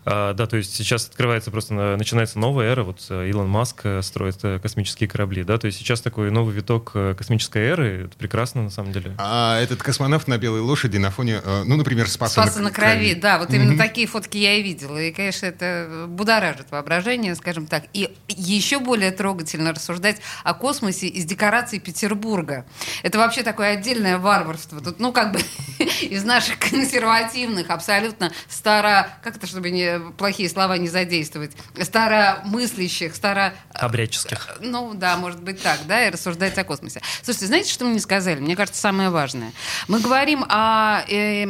А, 0.05 0.35
да, 0.35 0.47
то 0.47 0.57
есть 0.57 0.75
сейчас 0.75 1.07
открывается 1.07 1.51
просто, 1.51 1.97
начинается 1.97 2.39
новая 2.39 2.73
эра, 2.73 2.83
вот 2.83 3.11
Илон 3.11 3.49
Маск 3.49 3.87
строит 4.03 4.41
космические 4.63 5.09
корабли, 5.09 5.43
да, 5.43 5.59
то 5.59 5.67
есть 5.67 5.79
сейчас 5.79 6.01
такой 6.03 6.31
новый 6.31 6.55
виток 6.55 6.93
космической 7.31 7.63
эры, 7.63 8.07
это 8.07 8.17
прекрасно, 8.17 8.63
на 8.63 8.71
самом 8.71 8.91
деле. 8.91 9.15
А 9.17 9.61
этот 9.61 9.81
космонавт 9.85 10.27
на 10.27 10.37
белой 10.37 10.63
лошади 10.63 10.97
на 10.97 11.13
фоне, 11.13 11.41
э, 11.45 11.63
ну, 11.65 11.77
например, 11.77 12.09
Спаса, 12.09 12.43
Спаса 12.43 12.61
на 12.61 12.73
крови. 12.73 13.15
Да, 13.15 13.39
вот 13.39 13.55
именно 13.55 13.79
такие 13.79 14.09
фотки 14.09 14.37
я 14.37 14.55
и 14.55 14.63
видела. 14.63 14.99
И, 14.99 15.13
конечно, 15.13 15.47
это 15.47 16.07
будоражит 16.09 16.73
воображение, 16.73 17.37
скажем 17.37 17.69
так. 17.69 17.85
И 17.93 18.13
еще 18.27 18.81
более 18.81 19.13
трогательно 19.13 19.73
рассуждать 19.73 20.17
о 20.43 20.55
космосе 20.55 21.07
из 21.07 21.25
декораций 21.25 21.79
Петербурга. 21.79 22.67
Это 23.05 23.19
вообще 23.19 23.45
такое 23.45 23.75
отдельное 23.75 24.19
варварство. 24.19 24.81
Тут, 24.81 24.99
ну, 24.99 25.13
как 25.13 25.31
бы 25.31 25.39
из 26.01 26.25
наших 26.25 26.59
консервативных, 26.59 27.71
абсолютно 27.71 28.33
старо... 28.49 29.09
Как 29.23 29.37
это, 29.37 29.47
чтобы 29.47 29.71
не, 29.71 30.01
плохие 30.19 30.49
слова 30.49 30.77
не 30.79 30.89
задействовать? 30.89 31.53
Старомыслящих, 31.81 33.15
старо... 33.15 33.55
Обрядческих. 33.73 34.59
Ну, 34.61 34.95
да, 34.95 35.17
может 35.17 35.41
быть 35.41 35.63
так, 35.63 35.79
да, 35.87 36.09
и 36.09 36.11
рассуждать 36.11 36.59
о 36.59 36.65
космосе. 36.65 37.01
Слушайте, 37.23 37.47
знаете, 37.47 37.73
что 37.73 37.85
мы 37.85 37.93
не 37.93 38.01
сказали? 38.01 38.41
Мне 38.41 38.57
кажется, 38.57 38.81
самое 38.81 39.11
важное. 39.11 39.53
Мы 39.89 40.01
говорим 40.01 40.45
о... 40.49 41.03
Э, 41.09 41.47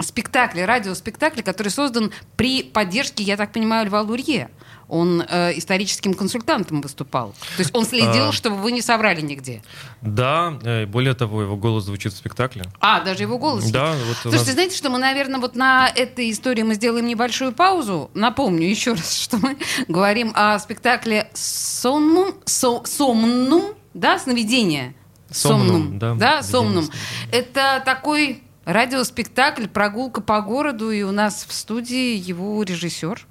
спектакле, 0.00 0.64
радиоспектакле, 0.64 1.42
который 1.42 1.68
создан 1.68 2.12
при 2.36 2.62
поддержке, 2.62 3.24
я 3.24 3.36
так 3.36 3.52
понимаю, 3.52 3.86
Льва 3.86 4.02
Лурье. 4.02 4.48
Он 4.86 5.22
э, 5.28 5.58
историческим 5.58 6.14
консультантом 6.14 6.82
выступал. 6.82 7.34
То 7.56 7.62
есть 7.62 7.74
он 7.74 7.84
следил, 7.84 8.28
А. 8.28 8.32
чтобы 8.32 8.56
вы 8.56 8.70
не 8.72 8.80
соврали 8.80 9.20
нигде. 9.22 9.62
Да, 10.00 10.56
э, 10.62 10.86
более 10.86 11.14
того, 11.14 11.42
его 11.42 11.56
голос 11.56 11.84
звучит 11.84 12.12
в 12.12 12.16
спектакле. 12.16 12.64
А, 12.80 13.00
даже 13.00 13.24
его 13.24 13.38
голос. 13.38 13.70
Да, 13.70 13.92
вот 14.06 14.16
Слушайте, 14.22 14.46
нас- 14.46 14.54
знаете, 14.54 14.76
что 14.76 14.88
мы, 14.90 14.98
наверное, 14.98 15.40
вот 15.40 15.56
на 15.56 15.88
этой 15.88 16.30
истории 16.30 16.62
мы 16.62 16.74
сделаем 16.74 17.06
небольшую 17.06 17.52
паузу. 17.52 18.10
Напомню 18.14 18.68
еще 18.68 18.92
раз, 18.92 19.14
что 19.18 19.38
мы 19.38 19.56
говорим 19.88 20.32
о 20.34 20.58
спектакле 20.60 21.28
«Сомнум», 21.34 22.34
со- 22.44 22.84
«Сомнум», 22.84 23.74
да, 23.94 24.18
«Сновидение». 24.18 24.94
«Сомнум», 25.30 25.98
да, 25.98 26.14
да, 26.14 26.42
«Сновидение, 26.42 26.42
«Сомнум». 26.42 26.84
«Сновидение». 26.84 27.40
Это 27.40 27.82
такой 27.84 28.42
радиоспектакль 28.64 29.66
«Прогулка 29.66 30.20
по 30.20 30.40
городу», 30.40 30.90
и 30.90 31.02
у 31.02 31.12
нас 31.12 31.44
в 31.48 31.52
студии 31.52 32.16
его 32.16 32.62
режиссер 32.62 33.26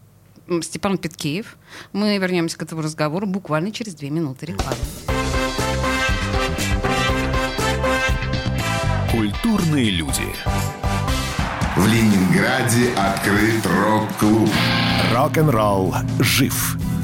Степан 0.61 0.97
Петкеев. 0.97 1.57
Мы 1.93 2.17
вернемся 2.17 2.57
к 2.57 2.63
этому 2.63 2.81
разговору 2.81 3.27
буквально 3.27 3.71
через 3.71 3.95
две 3.95 4.09
минуты 4.09 4.47
рекламы. 4.47 4.77
Культурные 9.11 9.89
люди. 9.91 10.33
В 11.75 11.87
Ленинграде 11.87 12.93
открыт 12.93 13.65
рок-клуб. 13.65 14.49
Рок-н-ролл 15.13 15.95
жив. 16.19 16.77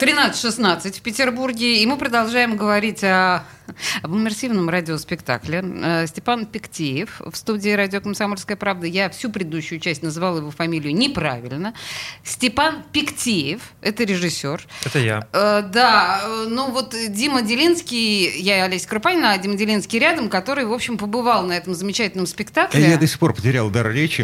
13.16 0.00 0.92
в 0.96 1.02
Петербурге, 1.02 1.82
и 1.82 1.86
мы 1.86 1.98
продолжаем 1.98 2.56
говорить 2.56 3.04
о, 3.04 3.44
об 4.00 4.14
иммерсивном 4.14 4.70
радиоспектакле. 4.70 5.62
Э, 5.62 6.06
Степан 6.06 6.46
Пектеев 6.46 7.20
в 7.20 7.36
студии 7.36 7.68
«Радио 7.68 8.00
Комсомольская 8.00 8.56
правда». 8.56 8.86
Я 8.86 9.10
всю 9.10 9.30
предыдущую 9.30 9.78
часть 9.78 10.02
называла 10.02 10.38
его 10.38 10.50
фамилию 10.50 10.94
неправильно. 10.94 11.74
Степан 12.24 12.82
Пектеев, 12.92 13.60
это 13.82 14.04
режиссер. 14.04 14.66
Это 14.86 14.98
я. 15.00 15.28
Э, 15.34 15.62
да, 15.70 16.22
э, 16.24 16.46
ну 16.48 16.70
вот 16.70 16.94
Дима 17.10 17.42
Делинский, 17.42 18.40
я 18.40 18.64
Олеся 18.64 18.88
Крупанина, 18.88 19.32
а 19.32 19.38
Дима 19.38 19.56
Делинский 19.56 19.98
рядом, 19.98 20.30
который, 20.30 20.64
в 20.64 20.72
общем, 20.72 20.96
побывал 20.96 21.44
на 21.44 21.52
этом 21.52 21.74
замечательном 21.74 22.26
спектакле. 22.26 22.88
Я 22.88 22.96
до 22.96 23.06
сих 23.06 23.18
пор 23.18 23.34
потерял 23.34 23.68
дар 23.68 23.90
речи. 23.92 24.22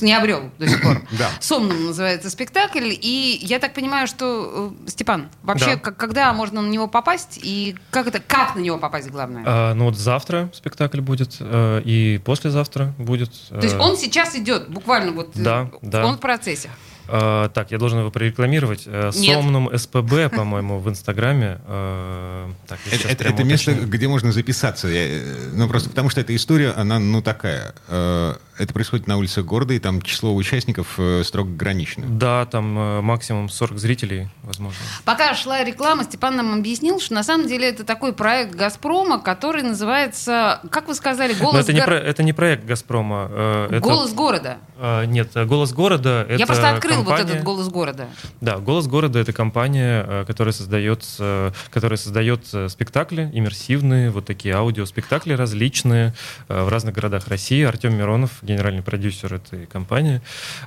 Не 0.00 0.14
обрел 0.14 0.50
до 0.58 0.68
сих 0.68 0.82
пор. 0.82 1.02
Да. 1.18 1.28
«Сомнум» 1.40 1.86
называется 1.86 2.30
спектакль. 2.30 2.90
И 2.92 3.38
я 3.42 3.58
так 3.58 3.74
понимаю, 3.74 4.06
что, 4.06 4.72
э, 4.86 4.88
Степан, 4.90 5.28
вообще, 5.42 5.74
Да. 5.74 5.76
как- 5.76 5.96
когда 5.96 6.32
можно 6.32 6.60
на 6.62 6.68
него 6.68 6.86
попасть 6.88 7.38
и 7.42 7.76
как 7.90 8.06
это, 8.06 8.20
как 8.20 8.56
на 8.56 8.60
него 8.60 8.78
попасть, 8.78 9.08
главное? 9.10 9.42
А, 9.46 9.74
ну 9.74 9.84
вот 9.86 9.96
завтра 9.96 10.50
спектакль 10.52 11.00
будет, 11.00 11.36
э, 11.40 11.82
и 11.84 12.20
послезавтра 12.24 12.92
будет. 12.98 13.30
То 13.48 13.56
есть 13.62 13.74
э, 13.74 13.78
он 13.78 13.96
сейчас 13.96 14.34
идет, 14.34 14.68
буквально 14.70 15.12
вот, 15.12 15.36
э, 15.36 15.40
Да, 15.42 15.70
да. 15.82 16.06
он 16.06 16.16
в 16.16 16.20
процессе. 16.20 16.70
Э, 17.08 17.48
так, 17.54 17.70
я 17.70 17.78
должен 17.78 18.00
его 18.00 18.10
прорекламировать. 18.10 18.82
Э, 18.86 19.10
Нет. 19.14 19.34
Сомнум 19.34 19.70
СПБ, 19.76 20.30
по-моему, 20.34 20.78
в 20.78 20.88
Инстаграме. 20.88 21.60
Э, 21.66 22.50
так, 22.66 22.78
Это, 22.92 23.08
это- 23.08 23.24
это 23.24 23.44
место, 23.44 23.72
где 23.72 24.08
можно 24.08 24.32
записаться. 24.32 24.88
Я, 24.88 25.06
э, 25.08 25.50
ну, 25.54 25.68
просто 25.68 25.90
потому 25.90 26.10
что 26.10 26.20
эта 26.20 26.34
история, 26.36 26.70
она, 26.70 26.98
ну, 26.98 27.22
такая. 27.22 27.74
Э, 27.88 28.34
Это 28.58 28.72
происходит 28.74 29.06
на 29.06 29.16
улицах 29.18 29.44
города, 29.44 29.72
и 29.72 29.78
там 29.78 30.02
число 30.02 30.34
участников 30.34 30.94
э, 30.98 31.22
строго 31.24 31.48
граничное. 31.48 32.08
Да, 32.08 32.44
там 32.46 32.76
э, 32.76 33.00
максимум 33.02 33.48
40 33.48 33.78
зрителей, 33.78 34.30
возможно. 34.42 34.80
Пока 35.04 35.32
шла 35.36 35.62
реклама, 35.62 36.02
Степан 36.02 36.34
нам 36.34 36.52
объяснил, 36.58 36.98
что 36.98 37.14
на 37.14 37.22
самом 37.22 37.46
деле 37.46 37.68
это 37.68 37.84
такой 37.84 38.12
проект 38.12 38.56
«Газпрома», 38.56 39.20
который 39.20 39.62
называется, 39.62 40.60
как 40.72 40.88
вы 40.88 40.94
сказали, 40.96 41.34
Но 41.38 41.44
«Голос, 41.44 41.64
это 41.64 41.72
не, 41.72 41.82
про- 41.82 41.94
это 41.98 42.22
не 42.24 42.32
проект 42.32 42.64
«Газпрома». 42.64 43.28
э, 43.30 43.66
это- 43.70 43.80
«Голос 43.80 44.12
города». 44.12 44.58
э, 44.76 45.04
нет, 45.04 45.30
«Голос 45.46 45.72
города»— 45.72 46.26
это 46.28 46.40
Я 46.40 46.46
просто 46.46 46.80
открыл 47.00 47.04
вот 47.04 47.18
компания- 47.18 47.32
этот 47.32 47.44
«Голос 47.44 47.68
города». 47.68 48.08
Да, 48.40 48.58
«Голос 48.58 48.86
города»— 48.86 49.18
это 49.20 49.32
компания, 49.32 50.04
э, 50.06 50.24
которая 50.26 50.52
создает, 50.52 51.04
э, 51.18 51.52
которая 51.70 51.96
создает 51.96 52.44
э, 52.52 52.68
спектакли 52.68 53.30
иммерсивные, 53.32 54.10
вот 54.10 54.26
такие 54.26 54.54
аудиоспектакли 54.54 55.32
различные 55.32 56.14
в 56.48 56.68
разных 56.68 56.94
городах 56.94 57.28
России. 57.28 57.62
Артем 57.62 57.94
Миронов, 57.96 58.30
генеральный 58.42 58.82
продюсер 58.82 59.34
этой 59.34 59.66
компании. 59.66 60.20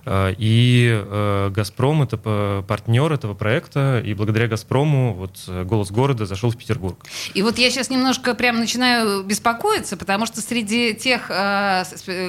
И 0.08 1.50
«Газпром»— 1.54 2.02
это 2.04 2.64
партнер 2.68 3.12
этого 3.12 3.34
проекта, 3.34 4.02
и 4.04 4.14
благодаря 4.14 4.48
«Газпрому» 4.48 5.14
вот 5.14 5.66
«Голос 5.66 5.92
города» 5.92 6.26
зашел 6.26 6.50
в 6.50 6.58
Петербург. 6.58 6.98
И 7.34 7.42
вот 7.42 7.58
я 7.58 7.70
сейчас 7.70 7.90
немножко 7.90 8.34
прям 8.36 8.60
начинаю 8.60 9.24
беспокоиться, 9.24 9.98
потому 9.98 10.26
что 10.26 10.42
среди 10.42 10.94
тех 10.94 11.30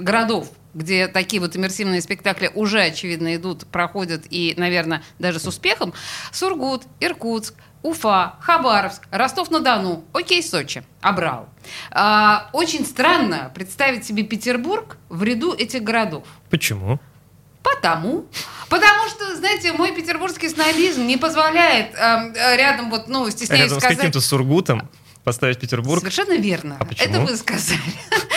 городов, 0.03 0.49
где 0.75 1.09
такие 1.09 1.41
вот 1.41 1.57
иммерсивные 1.57 2.01
спектакли 2.01 2.51
уже, 2.55 2.81
очевидно, 2.83 3.35
идут, 3.37 3.67
проходят 3.67 4.25
и, 4.31 4.55
наверное, 4.57 5.03
даже 5.19 5.39
с 5.39 5.47
успехом, 5.47 5.93
Сургут, 6.33 6.83
Иркутск, 7.01 7.55
Уфа, 7.83 8.37
Хабаровск, 8.41 9.03
Ростов-на-Дону, 9.11 10.05
окей, 10.13 10.43
Сочи, 10.43 10.85
Абрал. 11.01 11.49
А, 11.91 12.49
очень 12.53 12.87
странно 12.87 13.51
представить 13.55 14.05
себе 14.05 14.23
Петербург 14.23 14.97
в 15.09 15.23
ряду 15.23 15.53
этих 15.53 15.83
городов. 15.83 16.25
Почему? 16.49 17.01
Потому, 17.63 18.27
потому 18.69 19.09
что, 19.09 19.37
знаете, 19.37 19.73
мой 19.73 19.93
петербургский 19.95 20.49
снобизм 20.49 21.07
не 21.07 21.17
позволяет 21.17 21.95
э, 21.95 22.57
рядом 22.57 22.91
вот, 22.91 23.07
ну, 23.07 23.31
стесняюсь 23.31 23.65
Рядом 23.65 23.79
с 23.79 23.81
сказать. 23.83 23.99
каким-то 23.99 24.21
Сургутом 24.21 24.89
поставить 25.25 25.59
Петербург. 25.59 26.01
Совершенно 26.01 26.37
верно. 26.39 26.77
А 26.81 26.85
почему? 26.85 27.09
Это 27.09 27.21
вы 27.21 27.37
сказали. 27.37 27.81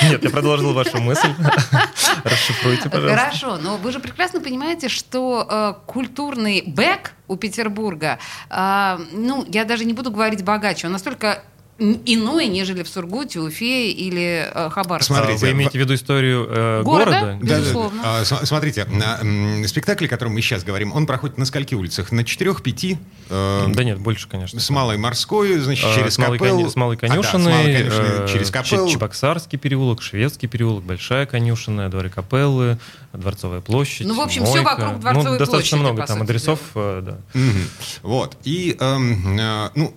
Нет, 0.04 0.24
я 0.24 0.30
продолжил 0.30 0.74
вашу 0.74 1.00
мысль. 1.02 1.34
Расшифруйте, 2.24 2.90
пожалуйста. 2.90 3.18
Хорошо, 3.18 3.58
но 3.58 3.78
вы 3.78 3.92
же 3.92 4.00
прекрасно 4.00 4.40
понимаете, 4.40 4.90
что 4.90 5.48
э, 5.50 5.74
культурный 5.86 6.64
бэк 6.66 7.12
у 7.28 7.38
Петербурга, 7.38 8.20
э, 8.50 8.98
ну, 9.14 9.46
я 9.50 9.66
даже 9.66 9.86
не 9.86 9.94
буду 9.94 10.12
говорить 10.12 10.44
богаче, 10.44 10.88
он 10.88 10.94
настолько 10.94 11.44
м, 11.80 12.02
иной, 12.06 12.48
нежели 12.48 12.84
в 12.84 12.88
Сургуте, 12.88 13.40
Уфе 13.40 13.92
или 13.92 14.50
э, 14.54 14.70
Хабаровске. 14.70 15.14
Смотрите, 15.14 15.46
А 15.46 15.48
Вы 15.48 15.52
имеете 15.52 15.78
в 15.78 15.82
виду 15.82 15.94
историю 15.94 16.48
э, 16.50 16.82
Города? 16.84 17.20
города? 17.20 17.40
Да. 17.42 17.60
Безусловно. 17.60 18.02
А, 18.04 18.24
см- 18.26 18.46
Смотрите, 18.46 18.86
на, 18.86 19.20
м, 19.22 19.68
спектакль, 19.68 20.06
о 20.06 20.08
котором 20.08 20.34
мы 20.34 20.42
сейчас 20.42 20.64
говорим, 20.64 20.94
он 20.94 21.06
проходит 21.06 21.38
на 21.38 21.46
скольки 21.46 21.76
улицах? 21.76 22.12
На 22.12 22.24
четырех-пяти? 22.24 22.98
Э, 23.30 23.66
Да 23.74 23.84
нет, 23.84 24.00
больше, 24.00 24.28
конечно. 24.30 24.60
С 24.60 24.70
Малой 24.70 24.98
Морской, 24.98 25.58
значит, 25.60 25.86
А, 25.86 25.96
через 25.96 26.14
с 26.14 26.18
Малой, 26.18 26.38
с 26.40 26.76
Малой 26.76 26.96
А, 26.96 27.00
да, 27.02 27.08
с 27.08 27.12
Конюшиной, 27.12 27.52
Малой 27.54 27.74
Конюшиной 27.74 28.24
э, 28.24 28.28
через 28.32 28.52
Капеллу. 28.52 28.90
Чебоксарский 28.90 29.58
переулок, 29.58 30.02
Шведский 30.02 30.48
переулок, 30.48 30.84
Большая 30.84 31.26
Конюшина, 31.26 31.90
дворы 31.90 32.10
Капеллы, 32.10 32.78
Дворцовая 33.18 33.62
площадь, 33.62 34.08
Ну, 34.08 34.16
в 34.16 34.22
общем, 34.22 34.44
Мойка. 34.44 34.64
вокруг 34.64 35.00
Дворцовой 35.00 35.32
ну, 35.34 35.38
достаточно 35.40 35.78
площади, 35.78 35.80
много 35.80 36.02
по 36.02 36.08
там 36.08 36.18
сути 36.20 36.30
адресов, 36.30 36.60
э, 36.76 37.02
да. 37.06 37.18
Мгм. 37.34 37.68
Вот. 38.04 38.38
И, 38.44 38.76
эм, 38.80 39.40
э, 39.40 39.70
ну, 39.76 39.94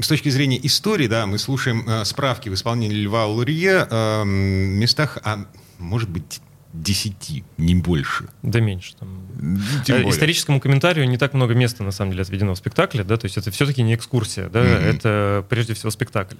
с 0.00 0.08
точки 0.08 0.28
зрения 0.28 0.58
истории, 0.66 1.06
да, 1.06 1.26
мы 1.26 1.38
слушаем 1.38 1.84
э, 1.88 2.04
справки 2.04 2.48
в 2.48 2.54
исполнении 2.54 2.96
Льва 2.96 3.26
Лурье 3.26 3.86
эм, 3.90 4.28
местах, 4.28 5.18
а 5.24 5.44
может 5.78 6.08
быть, 6.08 6.40
десяти, 6.74 7.44
не 7.56 7.76
больше. 7.76 8.26
Да 8.42 8.58
меньше. 8.60 8.94
Там. 8.98 9.08
Тем 9.86 9.96
Э, 9.96 10.02
более. 10.02 10.10
Историческому 10.10 10.58
комментарию 10.60 11.08
не 11.08 11.16
так 11.16 11.32
много 11.32 11.54
места, 11.54 11.84
на 11.84 11.92
самом 11.92 12.10
деле, 12.10 12.22
отведено 12.22 12.52
в 12.54 12.58
спектакле, 12.58 13.04
да, 13.04 13.16
то 13.16 13.26
есть 13.26 13.36
это 13.38 13.50
все-таки 13.52 13.80
не 13.82 13.94
экскурсия, 13.94 14.48
да, 14.48 14.60
Мгм. 14.62 14.72
это 14.72 15.46
прежде 15.48 15.74
всего 15.74 15.90
спектакль. 15.92 16.34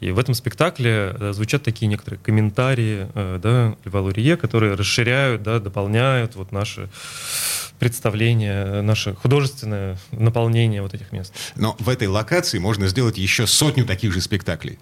И 0.00 0.10
в 0.10 0.18
этом 0.18 0.34
спектакле 0.34 1.16
э, 1.18 1.32
звучат 1.32 1.62
такие 1.62 1.86
некоторые 1.88 2.20
комментарии, 2.20 3.08
э, 3.14 3.38
да, 3.42 3.76
Льва 3.84 4.00
Лурье, 4.02 4.36
которые 4.36 4.74
расширяют, 4.74 5.42
да, 5.42 5.58
дополняют 5.58 6.36
вот 6.36 6.52
наше 6.52 6.90
представление, 7.78 8.82
наше 8.82 9.14
художественное 9.14 9.98
наполнение 10.12 10.82
вот 10.82 10.94
этих 10.94 11.12
мест. 11.12 11.32
Но 11.56 11.76
в 11.78 11.88
этой 11.88 12.08
локации 12.08 12.58
можно 12.58 12.88
сделать 12.88 13.16
еще 13.16 13.46
сотню 13.46 13.86
таких 13.86 14.12
же 14.12 14.20
спектаклей. 14.20 14.78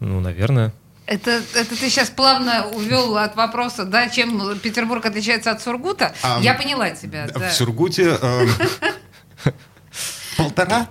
Ну, 0.00 0.20
наверное. 0.20 0.74
Это, 1.06 1.42
это 1.54 1.70
ты 1.76 1.90
сейчас 1.90 2.08
плавно 2.08 2.66
увел 2.68 3.18
от 3.18 3.36
вопроса, 3.36 3.84
да, 3.84 4.08
чем 4.08 4.58
Петербург 4.58 5.04
отличается 5.04 5.50
от 5.50 5.60
Сургута. 5.62 6.14
А, 6.22 6.40
Я 6.40 6.54
поняла 6.54 6.90
тебя. 6.90 7.26
да. 7.26 7.50
В 7.50 7.52
Сургуте 7.52 8.16
эм, 8.20 8.48
полтора. 10.38 10.88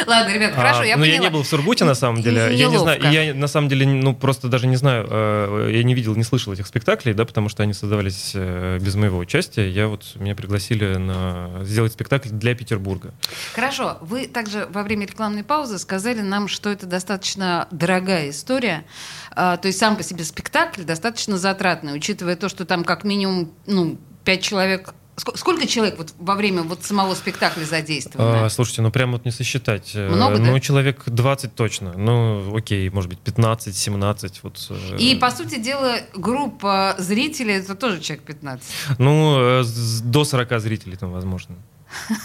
Ладно, 0.06 0.32
ребят, 0.32 0.54
хорошо, 0.54 0.80
А, 0.80 0.86
я 0.86 0.96
ну, 0.96 1.02
поняла. 1.02 1.16
я 1.16 1.22
не 1.22 1.30
был 1.30 1.42
в 1.42 1.46
Сургуте, 1.46 1.84
на 1.84 1.94
самом 1.94 2.22
деле. 2.22 2.56
Я 2.56 2.68
не 2.68 2.78
знаю, 2.78 3.00
Неловко. 3.00 3.22
я 3.22 3.34
на 3.34 3.48
самом 3.48 3.68
деле, 3.68 3.86
ну, 3.86 4.14
просто 4.14 4.48
даже 4.48 4.66
не 4.66 4.76
знаю, 4.76 5.06
э, 5.10 5.70
я 5.72 5.82
не 5.82 5.94
видел, 5.94 6.14
не 6.14 6.24
слышал 6.24 6.52
этих 6.52 6.66
спектаклей, 6.66 7.14
да, 7.14 7.24
потому 7.24 7.48
что 7.48 7.62
они 7.62 7.72
создавались 7.72 8.32
э, 8.34 8.78
без 8.80 8.94
моего 8.94 9.18
участия. 9.18 9.68
Я 9.68 9.88
вот, 9.88 10.04
меня 10.16 10.34
пригласили 10.34 10.96
на 10.96 11.50
сделать 11.62 11.92
спектакль 11.92 12.28
для 12.30 12.54
Петербурга. 12.54 13.14
Хорошо, 13.54 13.98
вы 14.00 14.26
также 14.26 14.66
во 14.70 14.82
время 14.82 15.06
рекламной 15.06 15.44
паузы 15.44 15.78
сказали 15.78 16.20
нам, 16.20 16.48
что 16.48 16.70
это 16.70 16.86
достаточно 16.86 17.68
дорогая 17.70 18.30
история. 18.30 18.84
А, 19.30 19.56
то 19.56 19.68
есть 19.68 19.78
сам 19.78 19.96
по 19.96 20.02
себе 20.02 20.24
спектакль 20.24 20.82
достаточно 20.82 21.38
затратный, 21.38 21.94
учитывая 21.94 22.36
то, 22.36 22.48
что 22.48 22.64
там 22.64 22.84
как 22.84 23.04
минимум 23.04 23.52
ну, 23.66 23.98
пять 24.24 24.42
человек. 24.42 24.94
Ск- 25.16 25.36
Сколько 25.36 25.66
человек 25.68 25.96
вот 25.98 26.12
во 26.18 26.34
время 26.34 26.62
вот 26.62 26.84
самого 26.84 27.14
спектакля 27.14 27.64
задействовано? 27.64 28.44
А, 28.46 28.50
слушайте, 28.50 28.82
ну 28.82 28.90
прям 28.90 29.12
вот 29.12 29.24
не 29.24 29.30
сосчитать. 29.30 29.92
Э, 29.94 30.08
Много, 30.08 30.38
да? 30.38 30.44
Ну, 30.50 30.58
человек 30.58 31.02
20 31.06 31.54
точно. 31.54 31.92
Ну, 31.96 32.56
окей, 32.56 32.88
может 32.90 33.08
быть, 33.10 33.20
15, 33.20 33.76
17. 33.76 34.40
Вот, 34.42 34.58
э, 34.70 34.96
И, 34.98 35.14
по 35.14 35.30
сути 35.30 35.58
дела, 35.60 35.98
группа 36.14 36.96
зрителей 36.98 37.54
это 37.54 37.74
тоже 37.76 38.00
человек 38.00 38.24
15. 38.24 38.66
Ну, 38.98 39.36
э, 39.60 39.64
до 40.02 40.24
40 40.24 40.60
зрителей 40.60 40.96
там, 40.96 41.12
возможно. 41.12 41.54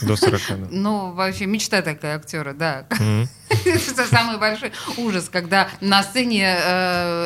До 0.02 0.16
40, 0.16 0.42
да. 0.50 0.56
Ну, 0.72 1.12
вообще, 1.12 1.46
мечта 1.46 1.84
такая 1.84 2.16
актера, 2.16 2.54
да. 2.54 2.88
Это 3.66 4.06
самый 4.08 4.40
большой 4.40 4.72
ужас, 4.98 5.30
когда 5.30 5.70
на 5.80 6.02
сцене 6.02 6.58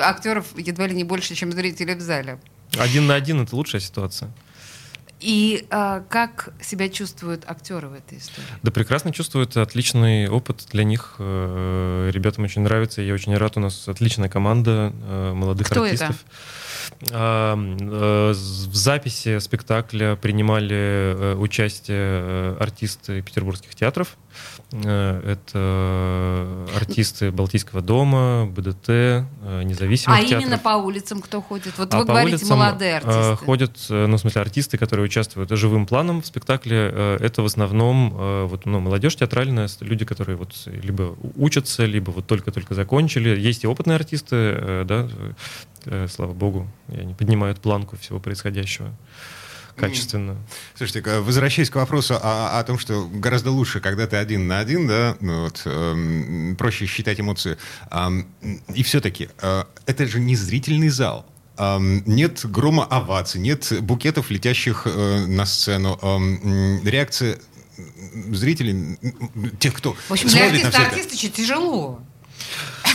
актеров 0.01 0.47
едва 0.57 0.87
ли 0.87 0.93
не 0.95 1.03
больше, 1.05 1.35
чем 1.35 1.51
зрителей 1.53 1.95
в 1.95 2.01
зале. 2.01 2.37
Один 2.77 3.07
на 3.07 3.15
один— 3.15 3.41
это 3.43 3.55
лучшая 3.55 3.79
ситуация. 3.81 4.29
И 5.23 5.65
э, 5.69 6.01
как 6.09 6.49
себя 6.61 6.89
чувствуют 6.89 7.45
актеры 7.47 7.87
в 7.87 7.93
этой 7.93 8.17
истории? 8.17 8.45
Да 8.61 8.71
прекрасно 8.71 9.13
чувствуют, 9.13 9.55
отличный 9.55 10.27
опыт 10.27 10.65
для 10.71 10.83
них. 10.83 11.15
э, 11.19 12.09
Ребятам 12.13 12.43
очень 12.43 12.61
нравится, 12.61 13.01
я 13.01 13.13
очень 13.13 13.35
рад, 13.37 13.55
у 13.55 13.61
нас 13.61 13.87
отличная 13.87 14.27
команда 14.27 14.91
э, 15.01 15.33
молодых 15.33 15.67
Кто 15.67 15.83
артистов. 15.83 16.25
А, 17.11 17.55
э, 17.57 18.33
з- 18.33 18.67
В 18.67 18.75
записи 18.75 19.39
спектакля 19.39 20.15
принимали 20.17 20.75
э, 20.75 21.35
участие 21.35 22.57
артисты 22.59 23.21
петербургских 23.21 23.75
театров. 23.75 24.17
Э, 24.73 25.21
Это 25.33 26.57
артисты 26.75 27.31
Балтийского 27.31 27.81
дома, 27.81 28.47
БДТ, 28.47 28.89
э, 28.89 29.23
независимых 29.63 30.17
А 30.17 30.21
театров. 30.21 30.41
именно 30.41 30.57
по 30.57 30.69
улицам 30.77 31.21
кто 31.21 31.41
ходит? 31.41 31.77
Вот 31.77 31.93
А 31.93 31.99
вы 31.99 32.05
говорите, 32.05 32.37
улицам, 32.37 32.57
молодые 32.57 32.93
э, 32.93 32.95
артисты. 32.97 33.45
ходят, 33.45 33.77
ну, 33.89 34.17
в 34.17 34.19
смысле, 34.19 34.41
артисты, 34.41 34.77
которые 34.79 35.05
участвуют 35.05 35.51
живым 35.51 35.85
планом 35.85 36.23
в 36.23 36.25
спектакле. 36.25 36.87
Это 37.19 37.43
в 37.43 37.45
основном 37.45 38.47
вот, 38.47 38.65
ну, 38.65 38.79
молодежь 38.79 39.15
театральная, 39.15 39.69
люди, 39.81 40.05
которые 40.05 40.35
вот 40.37 40.53
либо 40.65 41.15
учатся, 41.35 41.85
либо 41.85 42.09
вот 42.09 42.25
только-только 42.25 42.73
закончили. 42.73 43.39
Есть 43.39 43.63
и 43.63 43.67
опытные 43.67 43.95
артисты, 43.95 44.83
да, 44.85 45.07
слава 46.07 46.33
богу, 46.33 46.67
они 46.87 47.13
поднимают 47.13 47.59
планку 47.59 47.97
всего 47.97 48.19
происходящего 48.19 48.89
качественно. 49.75 50.37
Слушайте, 50.75 51.19
возвращаясь 51.19 51.69
к 51.69 51.75
вопросу 51.75 52.15
о, 52.21 52.59
о 52.59 52.63
том, 52.63 52.77
что 52.79 53.07
гораздо 53.11 53.51
лучше, 53.51 53.79
когда 53.79 54.07
ты 54.07 54.17
один 54.17 54.47
на 54.47 54.59
один, 54.59 54.87
да, 54.87 55.15
ну 55.19 55.43
вот, 55.43 55.61
эм, 55.65 56.55
проще 56.57 56.85
считать 56.85 57.19
эмоции. 57.19 57.57
Ам, 57.89 58.27
и 58.73 58.83
все-таки, 58.83 59.29
э, 59.41 59.63
это 59.85 60.07
же 60.07 60.19
не 60.19 60.35
зрительный 60.35 60.89
зал. 60.89 61.25
Нет 61.59 62.45
грома 62.45 62.83
оваций, 62.85 63.39
нет 63.39 63.71
букетов, 63.81 64.31
летящих 64.31 64.83
э, 64.85 65.25
на 65.27 65.45
сцену. 65.45 65.99
Реакция 66.83 67.37
зрителей, 68.31 68.97
тех, 69.59 69.73
кто 69.75 69.93
В 70.07 70.11
общем, 70.11 70.29
для 70.29 70.39
смотрит 70.49 70.63
на 70.63 70.69
артиста 70.69 70.79
все 70.79 70.87
это. 70.87 70.95
артиста 70.95 71.29
тяжело. 71.29 72.01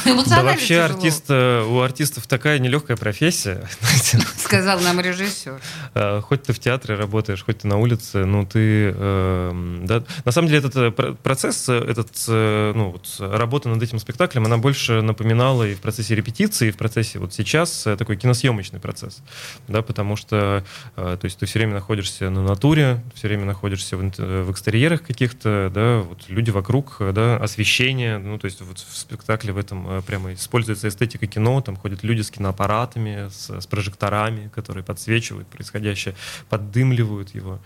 Да 0.09 0.15
Эмоционально 0.15 0.51
вообще 0.53 0.67
тяжело, 0.67 0.95
артист, 0.95 1.25
э, 1.29 1.63
у 1.65 1.81
артистов 1.81 2.27
такая 2.27 2.59
нелегкая 2.59 2.97
профессия. 2.97 3.69
знаете. 3.81 4.19
сказал 4.39 4.81
нам 4.81 5.01
режиссер. 5.01 5.61
Э, 5.95 6.21
Хоть 6.23 6.43
ты 6.45 6.53
в 6.53 6.59
театре 6.59 6.95
работаешь, 6.95 7.45
хоть 7.45 7.59
ты 7.59 7.69
на 7.69 7.77
улице, 7.79 8.25
ну 8.25 8.47
ты, 8.47 8.95
эм, 8.97 9.87
да. 9.87 10.03
На 10.25 10.33
самом 10.33 10.49
деле 10.49 10.61
этот 10.61 10.77
э, 10.77 10.91
пр- 10.91 11.15
процесс, 11.15 11.69
этот, 11.69 12.09
ну 12.29 12.91
вот 12.91 13.17
работа 13.19 13.69
над 13.69 13.83
этим 13.83 13.99
спектаклем, 13.99 14.45
она 14.47 14.59
больше 14.59 15.03
напоминала 15.03 15.65
и 15.65 15.75
в 15.75 15.81
процессе 15.81 16.15
репетиции, 16.15 16.69
и 16.69 16.71
в 16.71 16.77
процессе 16.77 17.19
вот 17.19 17.35
сейчас 17.35 17.87
такой 17.99 18.17
киносъемочный 18.17 18.81
процесс, 18.81 19.19
да, 19.67 19.83
потому 19.83 20.17
что, 20.17 20.65
то 20.95 21.19
есть 21.23 21.39
ты 21.39 21.47
все 21.47 21.59
время 21.59 21.75
находишься 21.75 22.31
на 22.31 22.43
натуре, 22.43 23.03
все 23.15 23.29
время 23.29 23.45
находишься 23.45 23.97
в, 23.97 24.01
в 24.19 24.53
экстерьерах 24.53 25.03
каких-то, 25.03 25.71
да, 25.75 25.99
вот 26.01 26.25
люди 26.29 26.51
вокруг, 26.51 26.97
да, 27.13 27.37
освещение, 27.37 28.19
ну 28.19 28.39
то 28.39 28.47
есть 28.47 28.61
вот 28.61 28.79
в 28.79 28.97
спектакле 28.97 29.53
в 29.53 29.59
этом 29.59 29.98
прямо 30.03 30.35
используется 30.35 30.89
эстетика 30.89 31.27
кино, 31.27 31.61
там 31.61 31.77
ходят 31.77 32.03
люди 32.03 32.23
с 32.23 32.31
киноаппаратами, 32.31 33.29
с, 33.29 33.51
с 33.51 33.67
прожекторами, 33.67 34.51
которые 34.55 34.85
подсвечивают 34.85 35.49
происходящее, 35.49 36.15
поддымливают 36.49 37.35
его. 37.35 37.59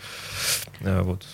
Э, 0.80 1.02
Вот. 1.02 1.26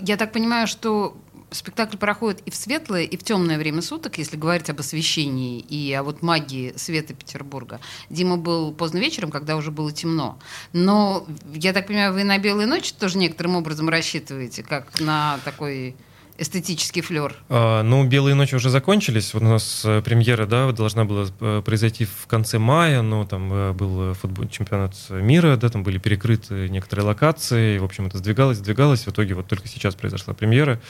Я 0.00 0.16
так 0.16 0.32
понимаю, 0.32 0.66
что 0.66 1.16
спектакль 1.54 1.96
проходит 1.96 2.40
и 2.46 2.50
в 2.50 2.54
светлое, 2.54 3.02
и 3.02 3.16
в 3.16 3.24
темное 3.24 3.58
время 3.58 3.82
суток, 3.82 4.18
если 4.18 4.36
говорить 4.36 4.70
об 4.70 4.80
освещении 4.80 5.60
и 5.60 5.92
о 5.92 6.02
вот 6.02 6.22
магии 6.22 6.72
света 6.76 7.14
Петербурга. 7.14 7.80
Дима 8.10 8.36
был 8.36 8.72
поздно 8.72 8.98
вечером, 8.98 9.30
когда 9.30 9.56
уже 9.56 9.70
было 9.70 9.92
темно. 9.92 10.38
Но, 10.72 11.26
я 11.52 11.72
так 11.72 11.86
понимаю, 11.86 12.12
вы 12.12 12.24
на 12.24 12.38
белые 12.38 12.66
ночи 12.66 12.94
тоже 12.98 13.18
некоторым 13.18 13.56
образом 13.56 13.88
рассчитываете, 13.88 14.62
как 14.62 15.00
на 15.00 15.38
такой 15.44 15.94
эстетический 16.42 17.02
флер. 17.02 17.34
А, 17.48 17.82
ну, 17.82 18.04
«Белые 18.04 18.34
ночи» 18.34 18.54
уже 18.54 18.68
закончились. 18.68 19.32
Вот 19.34 19.42
у 19.42 19.46
нас 19.46 19.82
э, 19.84 20.02
премьера, 20.02 20.46
да, 20.46 20.70
должна 20.72 21.04
была 21.04 21.26
э, 21.40 21.62
произойти 21.64 22.04
в 22.04 22.26
конце 22.26 22.58
мая, 22.58 23.02
но 23.02 23.24
там 23.24 23.52
э, 23.52 23.72
был 23.72 24.14
футбол, 24.14 24.48
чемпионат 24.48 24.94
мира, 25.10 25.56
да, 25.56 25.68
там 25.68 25.82
были 25.82 25.98
перекрыты 25.98 26.68
некоторые 26.68 27.06
локации, 27.06 27.76
и, 27.76 27.78
в 27.78 27.84
общем, 27.84 28.06
это 28.06 28.18
сдвигалось, 28.18 28.58
сдвигалось. 28.58 29.06
В 29.06 29.10
итоге 29.10 29.34
вот 29.34 29.46
только 29.46 29.68
сейчас 29.68 29.94
произошла 29.94 30.34
премьера. 30.34 30.80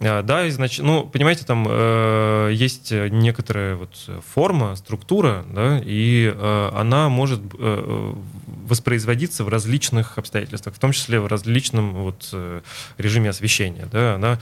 А, 0.00 0.22
да, 0.22 0.46
и, 0.46 0.50
значит, 0.50 0.84
ну, 0.84 1.04
понимаете, 1.06 1.44
там 1.44 1.66
э, 1.68 2.50
есть 2.52 2.90
некоторая 2.90 3.76
вот 3.76 3.94
форма, 4.34 4.74
структура, 4.76 5.44
да, 5.50 5.80
и 5.84 6.32
э, 6.34 6.70
она 6.74 7.08
может 7.08 7.40
э, 7.58 8.14
воспроизводиться 8.66 9.44
в 9.44 9.48
различных 9.48 10.18
обстоятельствах, 10.18 10.74
в 10.74 10.78
том 10.78 10.92
числе 10.92 11.20
в 11.20 11.26
различном 11.26 11.92
вот, 11.92 12.34
режиме 12.96 13.30
освещения. 13.30 13.86
Да? 13.92 14.14
Она 14.14 14.38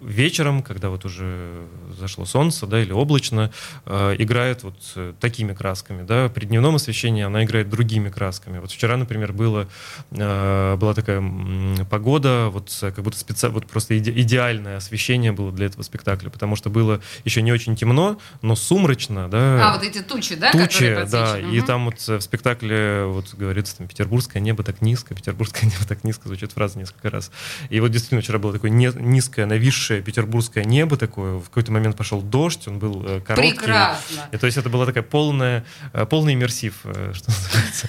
вечером, 0.00 0.62
когда 0.62 0.88
вот 0.90 1.04
уже 1.04 1.62
зашло 1.98 2.24
солнце 2.24 2.66
да, 2.66 2.80
или 2.80 2.92
облачно, 2.92 3.50
э, 3.86 4.16
играет 4.18 4.62
вот 4.62 4.76
такими 5.20 5.52
красками. 5.52 6.02
Да? 6.02 6.28
При 6.28 6.46
дневном 6.46 6.76
освещении 6.76 7.22
она 7.22 7.44
играет 7.44 7.68
другими 7.68 8.08
красками. 8.08 8.58
Вот 8.58 8.70
вчера, 8.70 8.96
например, 8.96 9.32
было, 9.32 9.68
э, 10.10 10.76
была 10.76 10.94
такая 10.94 11.22
погода, 11.90 12.48
вот 12.50 12.70
как 12.80 13.02
будто 13.02 13.18
специ... 13.18 13.48
вот 13.48 13.66
просто 13.66 13.96
иде- 13.98 14.12
идеальное 14.20 14.76
освещение 14.78 15.32
было 15.32 15.52
для 15.52 15.66
этого 15.66 15.82
спектакля, 15.82 16.30
потому 16.30 16.56
что 16.56 16.70
было 16.70 17.00
еще 17.24 17.42
не 17.42 17.52
очень 17.52 17.76
темно, 17.76 18.18
но 18.42 18.56
сумрачно. 18.56 19.28
Да? 19.28 19.70
А, 19.70 19.74
вот 19.74 19.82
эти 19.84 20.02
тучи, 20.02 20.34
да, 20.34 20.52
Тучи, 20.52 20.64
которые 20.66 21.06
да, 21.06 21.20
подсвечены? 21.24 21.56
и 21.56 21.60
там 21.60 21.84
вот 21.86 21.98
в 22.00 22.20
спектакле 22.20 23.04
вот 23.06 23.34
говорится 23.34 23.76
там 23.76 23.88
петербургское 23.88 24.40
небо 24.42 24.62
так 24.62 24.82
низко, 24.82 25.14
петербургское 25.14 25.64
небо 25.70 25.84
так 25.86 26.04
низко 26.04 26.28
звучит 26.28 26.52
фраза 26.52 26.78
несколько 26.78 27.10
раз. 27.10 27.30
И 27.70 27.80
вот 27.80 27.90
действительно 27.90 28.20
вчера 28.20 28.38
было 28.38 28.52
такое 28.52 28.70
не- 28.70 28.92
низкое, 28.94 29.46
нависшее 29.72 30.02
петербургское 30.02 30.64
небо 30.64 30.96
такое. 30.96 31.38
В 31.38 31.44
какой-то 31.44 31.72
момент 31.72 31.96
пошел 31.96 32.20
дождь, 32.20 32.68
он 32.68 32.78
был 32.78 33.02
э, 33.06 33.20
короткий. 33.20 33.50
Прекрасно. 33.52 34.28
И, 34.30 34.36
то 34.36 34.46
есть 34.46 34.58
это 34.58 34.68
была 34.68 34.86
такая 34.86 35.02
полная, 35.02 35.64
э, 35.92 36.04
полный 36.06 36.34
иммерсив, 36.34 36.74
э, 36.84 37.12
что 37.14 37.30
называется. 37.30 37.88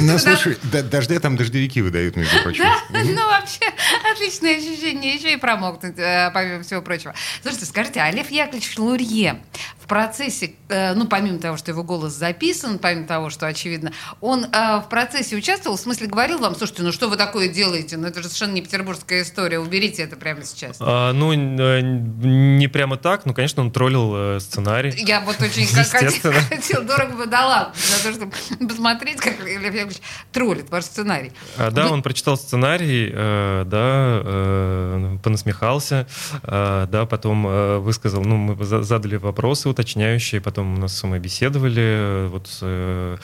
Ну, 0.00 0.18
слушай, 0.18 0.56
дождя 0.62 1.18
там 1.20 1.36
дождевики 1.36 1.82
выдают, 1.82 2.16
между 2.16 2.42
прочим. 2.42 2.64
Да, 2.64 3.02
ну 3.02 3.26
вообще 3.26 3.64
отличное 4.12 4.56
ощущение, 4.58 5.14
еще 5.14 5.32
и 5.32 5.36
промокнуть, 5.36 5.98
э, 5.98 6.30
помимо 6.32 6.62
всего 6.62 6.82
прочего. 6.82 7.14
Слушайте, 7.42 7.66
скажите, 7.66 8.00
а 8.00 8.10
Лев 8.10 8.30
Яковлевич 8.30 8.78
Лурье 8.78 9.40
в 9.86 9.88
процессе, 9.88 10.54
э, 10.68 10.94
ну 10.94 11.06
помимо 11.06 11.38
того, 11.38 11.56
что 11.56 11.70
его 11.70 11.84
голос 11.84 12.12
записан, 12.12 12.80
помимо 12.80 13.06
того, 13.06 13.30
что 13.30 13.46
очевидно, 13.46 13.92
он 14.20 14.44
э, 14.44 14.80
в 14.80 14.88
процессе 14.90 15.36
участвовал, 15.36 15.76
в 15.76 15.80
смысле 15.80 16.08
говорил 16.08 16.38
вам, 16.40 16.56
слушайте, 16.56 16.82
ну 16.82 16.90
что 16.90 17.08
вы 17.08 17.16
такое 17.16 17.48
делаете, 17.48 17.96
ну 17.96 18.08
это 18.08 18.20
же 18.20 18.28
совершенно 18.28 18.54
не 18.54 18.62
петербургская 18.62 19.22
история, 19.22 19.60
уберите 19.60 20.02
это 20.02 20.16
прямо 20.16 20.44
сейчас. 20.44 20.78
А, 20.80 21.12
ну, 21.12 21.32
э, 21.32 21.80
не 21.82 22.66
прямо 22.66 22.96
так, 22.96 23.26
но, 23.26 23.32
конечно, 23.32 23.62
он 23.62 23.70
троллил 23.70 24.40
сценарий. 24.40 24.92
Я 25.06 25.20
вот 25.20 25.40
очень 25.40 25.72
как 25.72 25.86
хотел, 25.86 26.32
хотел, 26.48 26.82
дорого 26.82 27.16
бы 27.16 27.26
дала 27.26 27.72
за 27.76 28.02
то, 28.02 28.12
чтобы 28.12 28.32
посмотреть, 28.66 29.18
как 29.18 29.38
Лев 29.38 29.72
Яковлевич 29.72 29.98
троллит 30.32 30.68
ваш 30.68 30.84
сценарий. 30.84 31.30
А, 31.56 31.70
да, 31.70 31.84
Вы- 31.86 31.92
он 31.92 32.02
прочитал 32.02 32.36
сценарий, 32.36 33.08
э, 33.14 33.62
да, 33.66 34.20
э, 34.24 35.18
понасмехался, 35.22 36.08
э, 36.42 36.86
да, 36.90 37.06
потом 37.06 37.46
э, 37.46 37.78
высказал, 37.78 38.22
ну, 38.24 38.36
мы 38.36 38.64
за- 38.64 38.82
задали 38.82 39.14
вопросы 39.16 39.75
уточняющие, 39.76 40.40
потом 40.40 40.74
у 40.74 40.78
нас 40.78 41.02
мы 41.02 41.18
беседовали, 41.18 41.82
э, 41.82 42.28
вот 42.28 42.48
э, 42.62 43.18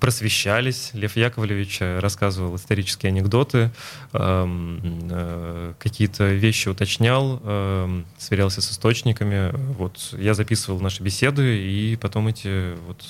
просвещались. 0.00 0.90
Лев 0.94 1.16
Яковлевич 1.16 1.78
э, 1.80 1.98
рассказывал 1.98 2.56
исторические 2.56 3.10
анекдоты, 3.10 3.70
эм, 4.14 4.80
э, 5.10 5.74
какие-то 5.78 6.28
вещи 6.32 6.68
уточнял, 6.68 7.40
эм, 7.44 8.06
сверялся 8.18 8.62
с 8.62 8.72
источниками. 8.72 9.52
Вот 9.76 10.14
я 10.18 10.32
записывал 10.32 10.80
наши 10.80 11.02
беседы, 11.02 11.58
и 11.58 11.96
потом 11.96 12.28
эти 12.28 12.74
вот, 12.86 13.04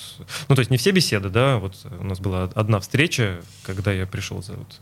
ну 0.49 0.55
то 0.55 0.59
есть 0.59 0.71
не 0.71 0.77
все 0.77 0.91
беседы, 0.91 1.29
да, 1.29 1.57
вот 1.57 1.75
у 1.99 2.03
нас 2.03 2.19
была 2.19 2.49
одна 2.53 2.81
встреча, 2.81 3.37
когда 3.63 3.93
я 3.93 4.05
пришел 4.05 4.43
за 4.43 4.53
вот 4.53 4.79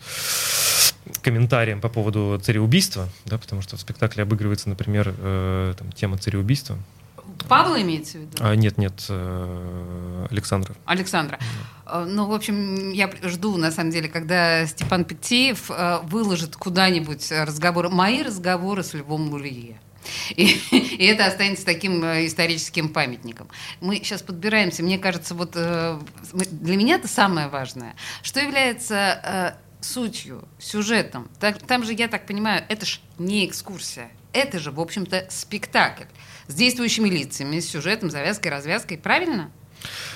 комментарием 1.22 1.82
по 1.82 1.90
поводу 1.90 2.40
цареубийства, 2.42 3.10
да, 3.26 3.38
потому 3.38 3.62
что 3.62 3.78
в 3.78 3.82
спектакле 3.82 4.24
обыгрывается, 4.24 4.70
например, 4.70 5.14
э, 5.18 5.74
там, 5.78 5.92
тема 5.92 6.18
цареубийства. 6.18 6.78
Павла 7.54 7.82
имеется 7.82 8.18
в 8.18 8.22
виду? 8.22 8.38
А, 8.40 8.56
нет, 8.56 8.78
нет, 8.78 9.06
э, 9.10 10.28
Александра. 10.32 10.76
Александра. 10.86 11.40
Э, 11.86 12.06
Ну, 12.08 12.26
в 12.28 12.34
общем, 12.34 12.92
я 12.92 13.10
жду, 13.24 13.58
на 13.58 13.72
самом 13.72 13.92
деле, 13.92 14.10
когда 14.10 14.66
Степан 14.66 15.06
Петеев 15.06 15.70
э, 15.70 16.00
выложит 16.04 16.56
куда-нибудь 16.56 17.32
разговоры, 17.32 17.90
мои 17.90 18.24
разговоры 18.24 18.84
с 18.84 18.94
Львом 18.94 19.30
Лурье. 19.30 19.80
И, 20.36 20.44
и 20.46 21.06
это 21.06 21.26
останется 21.28 21.64
таким 21.66 22.04
историческим 22.04 22.90
памятником. 22.90 23.48
Мы 23.80 23.98
сейчас 23.98 24.22
подбираемся, 24.22 24.84
мне 24.84 24.98
кажется, 25.00 25.34
вот 25.34 25.52
для 25.54 26.76
меня 26.76 26.96
это 26.96 27.08
самое 27.08 27.48
важное. 27.48 27.96
Что 28.22 28.42
является 28.42 29.56
сутью, 29.80 30.46
сюжетом? 30.60 31.30
Так- 31.40 31.60
там 31.60 31.86
же, 31.86 31.94
я 31.94 32.08
так 32.10 32.26
понимаю, 32.26 32.64
это 32.68 32.86
ж 32.86 33.00
не 33.18 33.46
экскурсия. 33.46 34.10
Это 34.34 34.60
же, 34.60 34.72
в 34.72 34.80
общем-то, 34.82 35.28
спектакль 35.30 36.04
с 36.48 36.54
действующими 36.54 37.10
лицами, 37.10 37.60
с 37.60 37.70
сюжетом, 37.70 38.10
завязкой, 38.10 38.52
развязкой. 38.52 38.98
Правильно? 38.98 39.52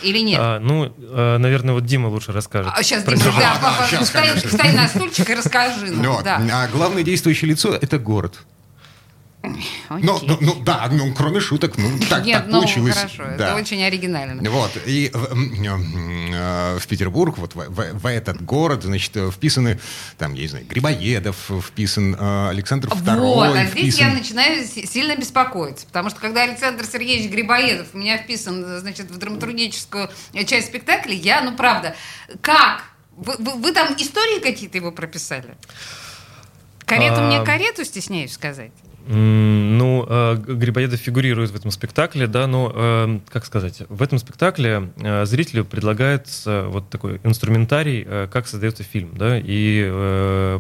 Или 0.02 0.20
нет? 0.20 0.40
А, 0.42 0.60
ну, 0.60 0.94
э, 0.98 1.38
наверное, 1.38 1.74
вот 1.74 1.86
Дима 1.86 2.08
лучше 2.08 2.32
расскажет. 2.32 2.72
А 2.76 2.84
сейчас, 2.84 3.04
Дима, 3.04 3.34
да, 3.38 4.02
встань, 4.02 4.28
конечно. 4.28 4.50
встань 4.50 4.76
на 4.76 4.88
стульчик 4.88 5.30
и 5.30 5.36
расскажи. 5.36 5.92
Ну 5.92 6.13
вот. 6.13 6.24
да. 6.24 6.42
А 6.52 6.68
главное 6.68 7.04
действующее 7.04 7.50
лицо— 7.50 7.74
это 7.82 7.98
город. 8.00 8.40
Окей. 9.90 10.04
Ну, 10.06 10.20
ну, 10.24 10.38
ну, 10.42 10.56
да, 10.64 10.88
ну, 10.92 11.14
кроме 11.14 11.40
шуток, 11.40 11.78
ну, 11.78 11.98
так, 12.10 12.26
Нет, 12.26 12.38
так 12.44 12.48
ну 12.48 12.60
получилось. 12.62 12.96
хорошо, 12.96 13.24
это 13.24 13.38
Да. 13.38 13.56
очень 13.56 13.82
оригинально. 13.84 14.50
Вот, 14.52 14.72
и 14.86 15.12
э, 15.14 15.18
м, 15.32 16.32
э, 16.34 16.78
в 16.80 16.88
Петербург, 16.88 17.38
вот 17.38 17.56
в, 17.56 17.70
в- 17.70 17.94
в 18.00 18.06
этот 18.08 18.42
город, 18.44 18.84
значит, 18.84 19.16
э, 19.18 19.32
вписаны, 19.32 19.80
там, 20.18 20.34
я 20.34 20.42
не 20.44 20.48
знаю, 20.48 20.66
Грибоедов 20.68 21.36
вписан, 21.66 22.16
э, 22.20 22.50
Александр 22.50 22.88
II 22.90 23.20
Вот, 23.20 23.56
а 23.56 23.66
здесь 23.66 23.72
вписан. 23.96 24.08
я 24.10 24.14
начинаю 24.14 24.66
си- 24.66 24.86
сильно 24.86 25.16
беспокоиться, 25.16 25.86
потому 25.86 26.10
что 26.10 26.20
когда 26.20 26.44
Александр 26.44 26.86
Сергеевич 26.86 27.32
Грибоедов 27.32 27.88
у 27.94 27.98
меня 27.98 28.18
вписан, 28.18 28.80
значит, 28.80 29.10
в 29.12 29.18
драматургическую 29.18 30.10
э, 30.34 30.44
часть 30.46 30.68
спектакля, 30.68 31.14
я, 31.14 31.42
ну 31.42 31.56
правда, 31.56 31.96
как? 32.42 32.84
Вы, 33.16 33.36
вы- 33.40 33.56
вы 33.56 33.72
там 33.72 33.96
истории 33.98 34.40
какие-то 34.40 34.78
его 34.78 34.92
прописали? 34.92 35.56
Карету 36.86 37.16
А, 37.18 37.28
мне 37.28 37.44
карету, 37.44 37.84
стесняюсь 37.84 38.32
сказать. 38.32 38.72
Ну, 39.10 40.06
э, 40.06 40.36
Грибоедов 40.36 41.00
фигурирует 41.00 41.52
в 41.52 41.56
этом 41.56 41.72
спектакле, 41.72 42.28
да, 42.28 42.46
но, 42.46 42.72
э, 42.76 43.20
как 43.30 43.46
сказать, 43.46 43.84
в 43.88 44.02
этом 44.04 44.20
спектакле 44.20 44.89
э, 44.98 45.26
зрителю 45.26 45.63
предлагается 45.63 46.65
вот 46.67 46.89
такой 46.89 47.22
инструментарий, 47.24 48.06
как 48.28 48.48
создается 48.48 48.84
фильм, 48.84 49.12
да, 49.15 49.39
и 49.41 50.60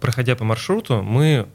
проходя 0.00 0.36
по 0.36 0.44
маршруту, 0.44 1.02
мы 1.02 1.46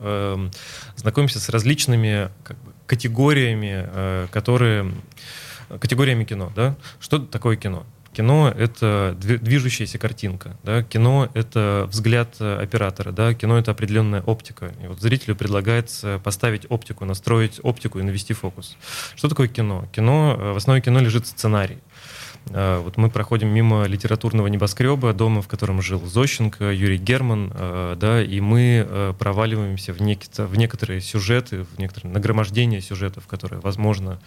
знакомимся 0.95 1.39
с 1.39 1.49
различными 1.49 2.29
как 2.43 2.57
бы, 2.57 2.73
категориями, 2.85 4.27
которые 4.31 4.91
категориями 5.79 6.25
кино, 6.25 6.51
да. 6.55 6.75
Что 6.99 7.19
такое 7.19 7.55
кино? 7.55 7.85
Кино— 8.13 8.53
это 8.57 9.15
дви- 9.19 9.37
движущаяся 9.37 9.97
картинка, 9.97 10.57
да? 10.63 10.83
кино— 10.83 11.29
это 11.33 11.87
взгляд 11.89 12.35
э, 12.39 12.59
оператора, 12.61 13.11
да? 13.11 13.33
кино— 13.33 13.57
это 13.59 13.71
определенная 13.71 14.21
оптика. 14.21 14.73
И 14.83 14.87
вот 14.87 14.99
зрителю 14.99 15.35
предлагается 15.35 16.19
поставить 16.23 16.65
оптику, 16.69 17.05
настроить 17.05 17.59
оптику 17.63 17.99
и 17.99 18.03
навести 18.03 18.33
фокус. 18.33 18.77
Что 19.15 19.29
такое 19.29 19.47
кино? 19.47 19.87
Кино, 19.91 20.35
э, 20.39 20.51
в 20.53 20.57
основе 20.57 20.81
кино 20.81 20.99
лежит 20.99 21.27
сценарий. 21.27 21.77
Э, 22.49 22.79
Вот 22.79 22.97
мы 22.97 23.09
проходим 23.09 23.49
мимо 23.49 23.85
литературного 23.85 24.47
небоскреба, 24.47 25.13
дома, 25.13 25.41
в 25.41 25.47
котором 25.47 25.81
жил 25.81 26.05
Зощенко, 26.05 26.71
Юрий 26.71 26.97
Герман, 26.97 27.51
э, 27.53 27.95
да, 27.97 28.21
и 28.21 28.39
мы 28.41 28.85
э, 28.87 29.13
проваливаемся 29.17 29.93
в, 29.93 30.01
некие, 30.01 30.45
в 30.45 30.57
некоторые 30.57 31.01
сюжеты, 31.01 31.63
в 31.63 31.77
некоторые 31.77 32.13
нагромождения 32.13 32.81
сюжетов, 32.81 33.27
которые 33.27 33.61
возможно 33.61 34.19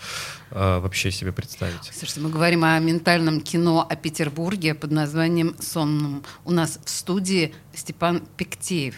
вообще 0.50 1.10
себе 1.10 1.32
представить. 1.32 1.90
Слушайте, 1.92 2.20
мы 2.20 2.30
говорим 2.30 2.64
о 2.64 2.78
ментальном 2.78 3.40
кино 3.40 3.86
о 3.88 3.96
Петербурге 3.96 4.74
под 4.74 4.90
названием 4.90 5.56
«Сонном». 5.60 6.22
У 6.44 6.50
нас 6.50 6.78
в 6.84 6.90
студии 6.90 7.54
Степан 7.74 8.22
Пиктеев, 8.36 8.94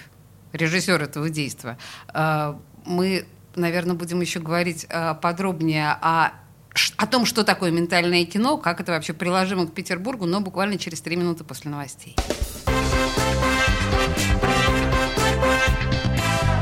режиссер 0.53 1.03
этого 1.03 1.31
действия. 1.31 1.79
А, 2.09 2.59
Мы, 2.87 3.27
наверное, 3.57 3.95
будем 3.95 4.21
еще 4.21 4.41
говорить 4.41 4.87
а, 4.91 5.15
подробнее 5.15 5.97
о 6.01 6.33
о 6.97 7.07
том, 7.07 7.27
что 7.27 7.45
такое 7.45 7.71
ментальное 7.71 8.25
кино, 8.25 8.57
как 8.57 8.81
это 8.81 8.93
вообще 8.93 9.13
приложимо 9.13 9.67
к 9.67 9.75
Петербургу, 9.75 10.27
но 10.27 10.41
буквально 10.41 10.79
через 10.79 11.01
три 11.01 11.17
минуты 11.17 11.45
после 11.45 11.71
новостей. 11.71 12.17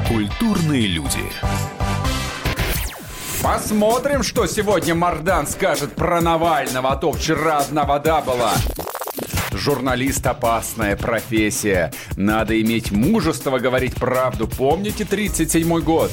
Культурные 0.09 0.87
люди. 0.87 1.25
Посмотрим, 3.42 4.22
что 4.22 4.46
сегодня 4.46 4.94
Мардан 4.94 5.46
скажет 5.46 5.96
про 5.96 6.20
Навального, 6.20 6.92
а 6.92 6.96
то 6.96 7.12
вчера 7.12 7.59
одна 7.59 7.85
вода 7.85 8.20
была. 8.20 8.53
Журналист– 9.53 10.27
опасная 10.29 10.96
профессия. 10.96 11.92
Надо 12.16 12.61
иметь 12.61 12.90
мужество 12.92 13.59
говорить 13.59 13.94
правду. 13.94 14.46
Помните 14.46 15.05
37-й 15.05 15.83
год? 15.83 16.11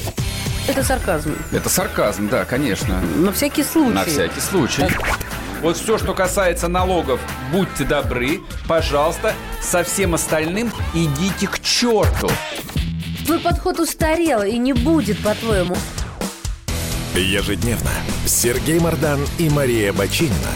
Это 0.69 0.83
сарказм. 0.83 1.35
Это 1.51 1.67
сарказм, 1.67 2.29
да, 2.29 2.45
конечно. 2.45 3.01
На 3.01 3.31
всякий 3.31 3.63
случай. 3.63 3.93
На 3.95 4.05
всякий 4.05 4.39
случай. 4.39 4.83
Вот 5.61 5.77
все, 5.77 5.97
что 5.97 6.13
касается 6.13 6.67
налогов, 6.67 7.19
будьте 7.51 7.85
добры, 7.85 8.39
пожалуйста, 8.67 9.33
со 9.63 9.83
всем 9.83 10.13
остальным 10.13 10.71
идите 10.93 11.47
к 11.47 11.59
черту. 11.59 12.29
Твой 13.25 13.39
подход 13.39 13.79
устарел 13.79 14.43
и 14.43 14.59
не 14.59 14.73
будет, 14.73 15.17
по-твоему. 15.23 15.75
Ежедневно 17.15 17.89
Сергей 18.27 18.79
Мардан 18.79 19.19
и 19.39 19.49
Мария 19.49 19.91
Бочинина 19.91 20.51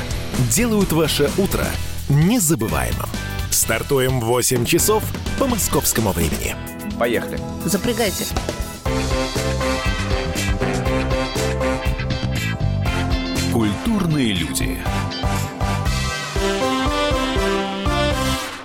делают 0.52 0.91
ваше 0.91 1.32
утро 1.39 1.65
незабываемым. 2.08 3.10
Стартуем 3.49 4.19
в 4.19 4.26
8 4.26 4.63
часов 4.65 5.04
по 5.39 5.47
московскому 5.47 6.12
времени. 6.12 6.56
Поехали. 6.99 7.39
Запрягайте. 7.65 8.26
Культурные 13.93 14.34
люди. 14.34 14.77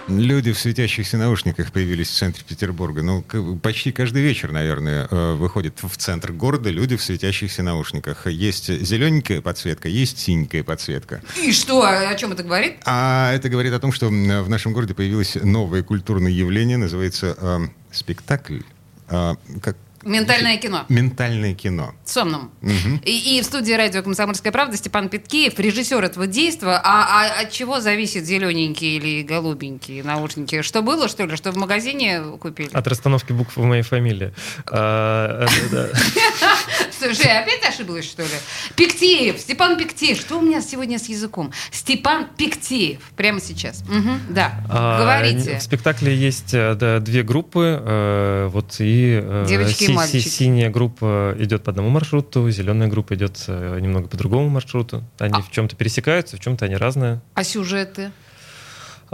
Люди 0.08 0.52
в 0.52 0.58
светящихся 0.58 1.18
наушниках 1.18 1.70
появились 1.70 2.08
в 2.08 2.16
центре 2.16 2.42
Петербурга. 2.48 3.02
Ну, 3.02 3.20
к- 3.20 3.58
почти 3.60 3.92
каждый 3.92 4.22
вечер, 4.22 4.52
наверное, 4.52 5.06
э, 5.10 5.34
выходят 5.34 5.74
в 5.82 5.94
центр 5.98 6.32
города 6.32 6.70
люди 6.70 6.96
в 6.96 7.02
светящихся 7.02 7.62
наушниках. 7.62 8.26
Есть 8.26 8.68
зелененькая 8.82 9.42
подсветка, 9.42 9.88
есть 9.88 10.18
синенькая 10.18 10.62
подсветка. 10.64 11.20
И 11.44 11.52
что, 11.52 11.82
о 11.84 12.14
чем 12.14 12.32
это 12.32 12.42
говорит? 12.42 12.76
А 12.86 13.30
это 13.34 13.50
говорит 13.50 13.74
о 13.74 13.80
том, 13.80 13.92
что 13.92 14.08
в 14.08 14.48
нашем 14.48 14.72
городе 14.72 14.94
появилось 14.94 15.34
новое 15.42 15.82
культурное 15.82 16.32
явление, 16.32 16.78
называется 16.78 17.36
э, 17.38 17.58
спектакль. 17.92 18.60
Э, 19.10 19.34
как 19.60 19.76
Ментальное 20.08 20.56
кино. 20.56 20.84
ментальное 20.88 21.54
кино. 21.54 21.94
Сонным. 22.04 22.50
Мгм. 22.62 23.00
И, 23.04 23.38
и 23.38 23.42
в 23.42 23.44
студии 23.44 23.72
радио 23.72 24.02
«Комсомольская 24.02 24.52
правда» 24.52 24.76
Степан 24.76 25.08
Питкеев, 25.08 25.58
режиссер 25.58 26.02
этого 26.02 26.26
действия. 26.26 26.80
А, 26.82 26.82
а 26.82 27.42
от 27.42 27.52
чего 27.52 27.80
зависит 27.80 28.24
зелененькие 28.24 28.96
или 28.96 29.22
голубенькие 29.22 30.02
наушники? 30.02 30.62
Что 30.62 30.82
было, 30.82 31.08
что 31.08 31.24
ли? 31.26 31.36
Что 31.36 31.52
в 31.52 31.56
магазине 31.56 32.22
купили? 32.40 32.70
От 32.72 32.86
расстановки 32.88 33.32
букв 33.32 33.56
в 33.56 33.62
моей 33.62 33.82
фамилии. 33.82 34.32
Слушай, 36.98 37.38
опять 37.38 37.64
ошиблась, 37.68 38.04
что 38.04 38.22
ли? 38.22 38.28
Пиктеев, 38.76 39.38
Степан 39.40 39.76
Пиктеев. 39.76 40.18
Что 40.18 40.38
у 40.38 40.42
меня 40.42 40.60
сегодня 40.60 40.98
с 40.98 41.08
языком? 41.08 41.52
Степан 41.70 42.26
Пиктеев. 42.36 43.00
Прямо 43.16 43.40
сейчас. 43.40 43.82
Мгм, 43.88 44.20
да. 44.30 44.60
А, 44.68 45.00
Говорите. 45.00 45.58
В 45.58 45.62
спектакле 45.62 46.14
есть 46.16 46.52
э, 46.54 46.74
да, 46.74 46.98
две 47.00 47.22
группы. 47.22 47.80
э, 47.84 48.48
Вот 48.52 48.76
и 48.80 49.20
э, 49.22 49.44
Девочки 49.48 49.84
и 49.84 49.86
си- 49.86 49.86
си- 49.86 49.92
мальчики. 49.92 50.28
синяя 50.28 50.70
группа 50.70 51.34
идет 51.38 51.62
по 51.64 51.70
одному 51.70 51.88
маршруту, 51.90 52.50
зеленая 52.50 52.88
группа 52.88 53.14
идет 53.14 53.44
э, 53.46 53.78
немного 53.80 54.08
по 54.08 54.16
другому 54.16 54.48
маршруту. 54.48 55.04
Они 55.18 55.34
А 55.34 55.40
в 55.42 55.50
чем-то 55.50 55.76
пересекаются, 55.76 56.36
в 56.36 56.40
чем-то 56.40 56.64
они 56.64 56.76
разные. 56.76 57.20
А 57.34 57.44
сюжеты? 57.44 58.10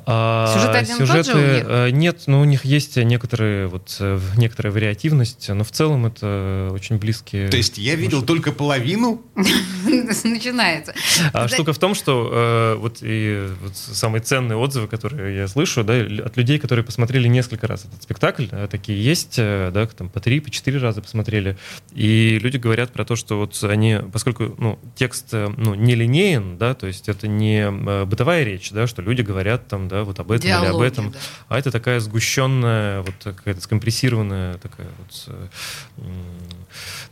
А, 0.07 0.53
Сюжет 0.55 0.75
один 0.75 0.97
и 0.97 0.99
тот 0.99 1.09
сюжеты, 1.09 1.33
же 1.33 1.33
у 1.33 1.55
них? 1.55 1.65
э, 1.69 1.91
Нет, 1.91 2.23
но 2.27 2.41
у 2.41 2.45
них 2.45 2.65
есть 2.65 2.97
некоторые, 2.97 3.69
вот, 3.69 3.97
э, 4.01 4.19
некоторая 4.37 4.73
вариативность, 4.73 5.49
но 5.49 5.63
в 5.63 5.71
целом 5.71 6.07
это 6.07 6.71
очень 6.73 6.99
близкие. 6.99 7.49
То 7.49 7.57
есть 7.57 7.79
я 7.79 7.95
видел 7.95 8.23
только 8.23 8.53
половину? 8.53 9.23
Начинается. 9.35 10.95
А 11.33 11.49
штука 11.49 11.73
в 11.73 11.79
том, 11.79 11.95
что 11.95 12.31
э, 12.33 12.75
вот 12.77 12.99
и 13.03 13.49
вот 13.63 13.77
самые 13.77 14.23
ценные 14.23 14.57
отзывы, 14.57 14.89
которые 14.89 15.37
я 15.37 15.49
слышу, 15.49 15.85
да, 15.85 15.95
от 15.95 16.37
людей, 16.37 16.59
которые 16.59 16.85
посмотрели 16.85 17.29
несколько 17.29 17.67
раз 17.67 17.85
этот 17.85 18.03
спектакль, 18.03 18.47
такие 18.71 19.03
есть, 19.03 19.37
да, 19.37 19.87
там 19.87 20.09
по 20.09 20.21
три, 20.21 20.41
по 20.41 20.51
четыре 20.51 20.79
раза 20.79 21.03
посмотрели, 21.03 21.57
и 21.95 22.39
люди 22.41 22.57
говорят 22.57 22.93
про 22.93 23.05
то, 23.05 23.15
что 23.15 23.39
вот 23.39 23.63
они, 23.63 23.99
поскольку 24.13 24.55
ну, 24.59 24.79
текст 24.97 25.33
ну, 25.33 25.75
не 25.75 25.95
линеен, 25.95 26.59
да, 26.59 26.75
то 26.75 26.87
есть 26.87 27.09
это 27.09 27.29
не 27.29 27.71
бытовая 28.05 28.45
речь, 28.45 28.71
да, 28.71 28.87
что 28.87 29.03
люди 29.03 29.23
говорят 29.23 29.69
там, 29.69 29.84
да, 29.89 30.05
вот 30.05 30.19
об 30.21 30.31
этом 30.33 30.47
или 30.47 30.55
об 30.55 30.63
Диалоги, 30.65 30.87
этом, 30.87 31.11
да. 31.13 31.19
а 31.49 31.59
это 31.59 31.71
такая 31.71 32.01
сгущенная, 32.01 33.03
вот 33.03 33.15
какая-то 33.23 33.61
скомпрессированная 33.61 34.55
такая 34.59 34.87
вот 34.99 35.25
э, 35.29 35.47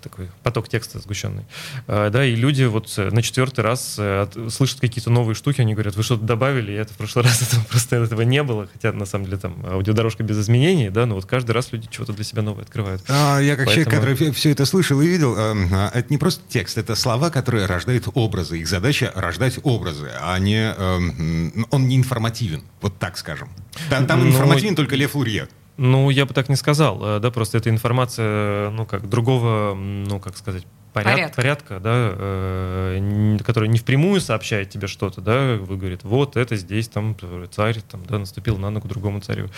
такой 0.02 0.28
поток 0.42 0.68
текста 0.68 0.98
сгущенный. 0.98 1.44
А, 1.86 2.10
Да, 2.10 2.24
и 2.24 2.34
люди 2.34 2.64
вот 2.64 2.92
э, 2.96 3.10
на 3.10 3.22
четвертый 3.22 3.60
раз 3.60 3.96
э, 3.98 4.22
от- 4.22 4.52
слышат 4.52 4.80
какие-то 4.80 5.10
новые 5.10 5.34
штуки, 5.34 5.60
они 5.60 5.74
говорят, 5.74 5.94
вы 5.96 6.02
что-то 6.02 6.24
добавили, 6.24 6.72
и 6.72 6.74
это 6.74 6.92
в 6.92 6.96
прошлый 6.96 7.24
раз 7.26 7.42
этого 7.42 7.62
просто 7.64 7.96
этого 7.96 8.22
не 8.22 8.42
было, 8.42 8.68
хотя 8.72 8.92
на 8.92 9.06
самом 9.06 9.26
деле 9.26 9.36
там 9.38 9.64
аудиодорожка 9.64 10.22
без 10.22 10.38
изменений, 10.40 10.90
да, 10.90 11.06
но 11.06 11.14
вот 11.14 11.26
каждый 11.26 11.52
раз 11.52 11.70
люди 11.72 11.88
чего-то 11.90 12.12
для 12.12 12.24
себя 12.24 12.42
новое 12.42 12.62
открывают. 12.64 13.02
А, 13.08 13.38
я 13.38 13.56
как 13.56 13.66
человек, 13.66 13.86
Поэтому- 13.88 14.14
который 14.16 14.32
все 14.32 14.50
это 14.50 14.66
слышал 14.66 15.00
и 15.00 15.06
видел, 15.06 15.36
эм, 15.36 15.68
а, 15.72 15.90
это 15.94 16.06
не 16.10 16.18
просто 16.18 16.42
текст, 16.48 16.78
это 16.78 16.94
слова, 16.96 17.30
которые 17.30 17.66
рождают 17.66 18.08
образы. 18.14 18.58
Их 18.58 18.68
задача 18.68 19.12
рождать 19.14 19.58
образы, 19.62 20.10
а 20.20 20.38
не... 20.38 20.74
эм, 20.76 21.66
он 21.70 21.86
не 21.88 21.96
информативен, 21.96 22.61
вот 22.80 22.98
так 22.98 23.16
скажем. 23.16 23.48
Там, 23.90 24.06
там 24.06 24.20
Ну, 24.20 24.28
информативен 24.30 24.74
только 24.74 24.96
Лев 24.96 25.14
Лурье. 25.14 25.48
Ну, 25.78 26.10
я 26.10 26.26
бы 26.26 26.34
так 26.34 26.48
не 26.48 26.56
сказал, 26.56 27.00
э, 27.02 27.18
да, 27.20 27.30
просто 27.30 27.58
это 27.58 27.70
информация, 27.70 28.70
ну, 28.70 28.84
как 28.86 29.08
другого, 29.08 29.74
ну, 29.74 30.20
как 30.20 30.36
сказать, 30.36 30.66
поряд- 30.92 31.14
Порядка. 31.14 31.36
порядка, 31.36 31.80
да, 31.80 31.92
э, 31.94 33.38
который 33.44 33.70
не 33.70 33.78
впрямую 33.78 34.20
сообщает 34.20 34.68
тебе 34.68 34.86
что-то, 34.86 35.22
да, 35.22 35.56
вы 35.56 35.78
говорит, 35.78 36.04
вот 36.04 36.36
это 36.36 36.56
здесь 36.56 36.88
там 36.88 37.16
э, 37.22 37.46
царь, 37.50 37.80
там, 37.90 38.04
да, 38.04 38.18
наступил 38.18 38.58
на 38.58 38.68
ногу 38.68 38.86
другому 38.88 39.20
царю, 39.20 39.48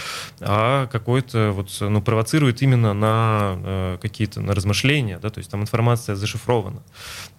а 0.40 0.86
какой-то 0.86 1.50
вот, 1.52 1.76
ну, 1.80 2.00
провоцирует 2.00 2.62
именно 2.62 2.94
на 2.94 3.56
э, 3.56 3.98
какие-то, 4.00 4.40
на 4.40 4.54
размышления, 4.54 5.18
да, 5.18 5.30
то 5.30 5.38
есть 5.38 5.50
там 5.50 5.62
информация 5.62 6.14
зашифрована, 6.14 6.82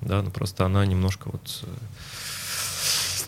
да, 0.01 0.21
ну, 0.21 0.29
просто 0.31 0.65
она 0.65 0.85
немножко 0.85 1.29
вот... 1.31 1.63
э, 1.63 1.67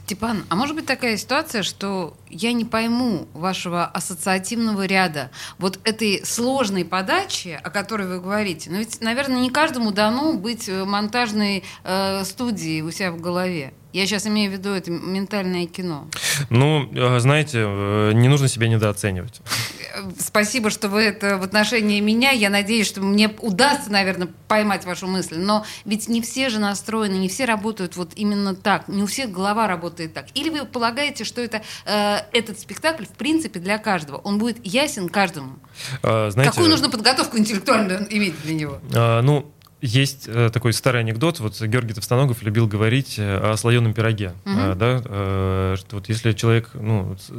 Степан, 0.07 0.45
а 0.47 0.55
может 0.55 0.73
быть 0.73 0.85
такая 0.85 1.17
ситуация, 1.17 1.63
что 1.63 2.15
я 2.29 2.53
не 2.53 2.63
пойму 2.63 3.27
вашего 3.33 3.83
ассоциативного 3.85 4.85
ряда, 4.85 5.31
вот 5.57 5.81
этой 5.83 6.25
сложной 6.25 6.85
подачи, 6.85 7.59
о 7.61 7.69
которой 7.69 8.07
вы 8.07 8.21
говорите? 8.21 8.69
Но 8.69 8.77
ведь, 8.77 9.01
наверное, 9.01 9.41
не 9.41 9.49
каждому 9.49 9.91
дано 9.91 10.31
быть 10.31 10.69
э, 10.69 10.85
монтажной 10.85 11.65
э, 11.83 12.23
студией 12.23 12.83
у 12.83 12.91
себя 12.91 13.11
в 13.11 13.19
голове. 13.19 13.73
Я 13.91 14.05
сейчас 14.05 14.27
имею 14.27 14.49
в 14.49 14.53
виду 14.53 14.69
это 14.69 14.91
ментальное 14.91 15.65
кино. 15.65 16.07
Ну, 16.49 16.89
э, 16.93 17.19
знаете, 17.19 17.65
э, 17.65 18.11
не 18.13 18.29
нужно 18.29 18.47
себя 18.47 18.69
недооценивать. 18.69 19.41
Э, 19.97 20.09
Спасибо, 20.19 20.69
что 20.69 20.89
вы 20.89 21.03
это 21.03 21.37
в 21.37 21.43
отношении 21.43 21.99
меня. 21.99 22.31
Я 22.31 22.49
надеюсь, 22.49 22.87
что 22.87 23.01
мне 23.01 23.29
удастся, 23.39 23.91
наверное, 23.91 24.29
поймать 24.47 24.85
вашу 24.85 25.07
мысль. 25.07 25.37
Но 25.37 25.65
ведь 25.85 26.07
не 26.07 26.21
все 26.21 26.49
же 26.49 26.59
настроены, 26.59 27.15
не 27.15 27.29
все 27.29 27.45
работают 27.45 27.95
вот 27.95 28.11
именно 28.15 28.55
так. 28.55 28.87
Не 28.87 29.03
у 29.03 29.07
всех 29.07 29.31
голова 29.31 29.67
работает 29.67 30.13
так. 30.13 30.27
Или 30.33 30.49
вы 30.49 30.65
полагаете, 30.65 31.23
что 31.23 31.41
это, 31.41 31.61
э, 31.85 32.17
этот 32.31 32.59
спектакль, 32.59 33.05
в 33.05 33.17
принципе, 33.17 33.59
для 33.59 33.77
каждого? 33.77 34.17
Он 34.17 34.37
будет 34.37 34.65
ясен 34.65 35.09
каждому? 35.09 35.59
Э, 36.03 36.29
Знаете, 36.29 36.51
Какую 36.51 36.69
нужно 36.69 36.89
подготовку 36.89 37.37
интеллектуальную 37.37 38.07
иметь 38.15 38.41
для 38.43 38.53
него? 38.53 38.79
А, 38.93 39.21
ну, 39.21 39.51
есть 39.79 40.25
э, 40.27 40.49
такой 40.51 40.73
старый 40.73 41.01
анекдот, 41.01 41.39
вот 41.39 41.61
Георгий 41.61 41.93
Товстоногов 41.93 42.41
любил 42.41 42.65
говорить 42.67 43.15
э, 43.19 43.37
о 43.51 43.55
слоеном 43.57 43.93
пироге, 43.93 44.33
Мгм. 44.45 44.57
а, 44.59 44.75
да, 44.75 45.01
э, 45.05 45.75
что 45.77 45.97
вот 45.97 46.09
если 46.09 46.31
человек, 46.33 46.71
ну, 46.73 47.15
э, 47.29 47.33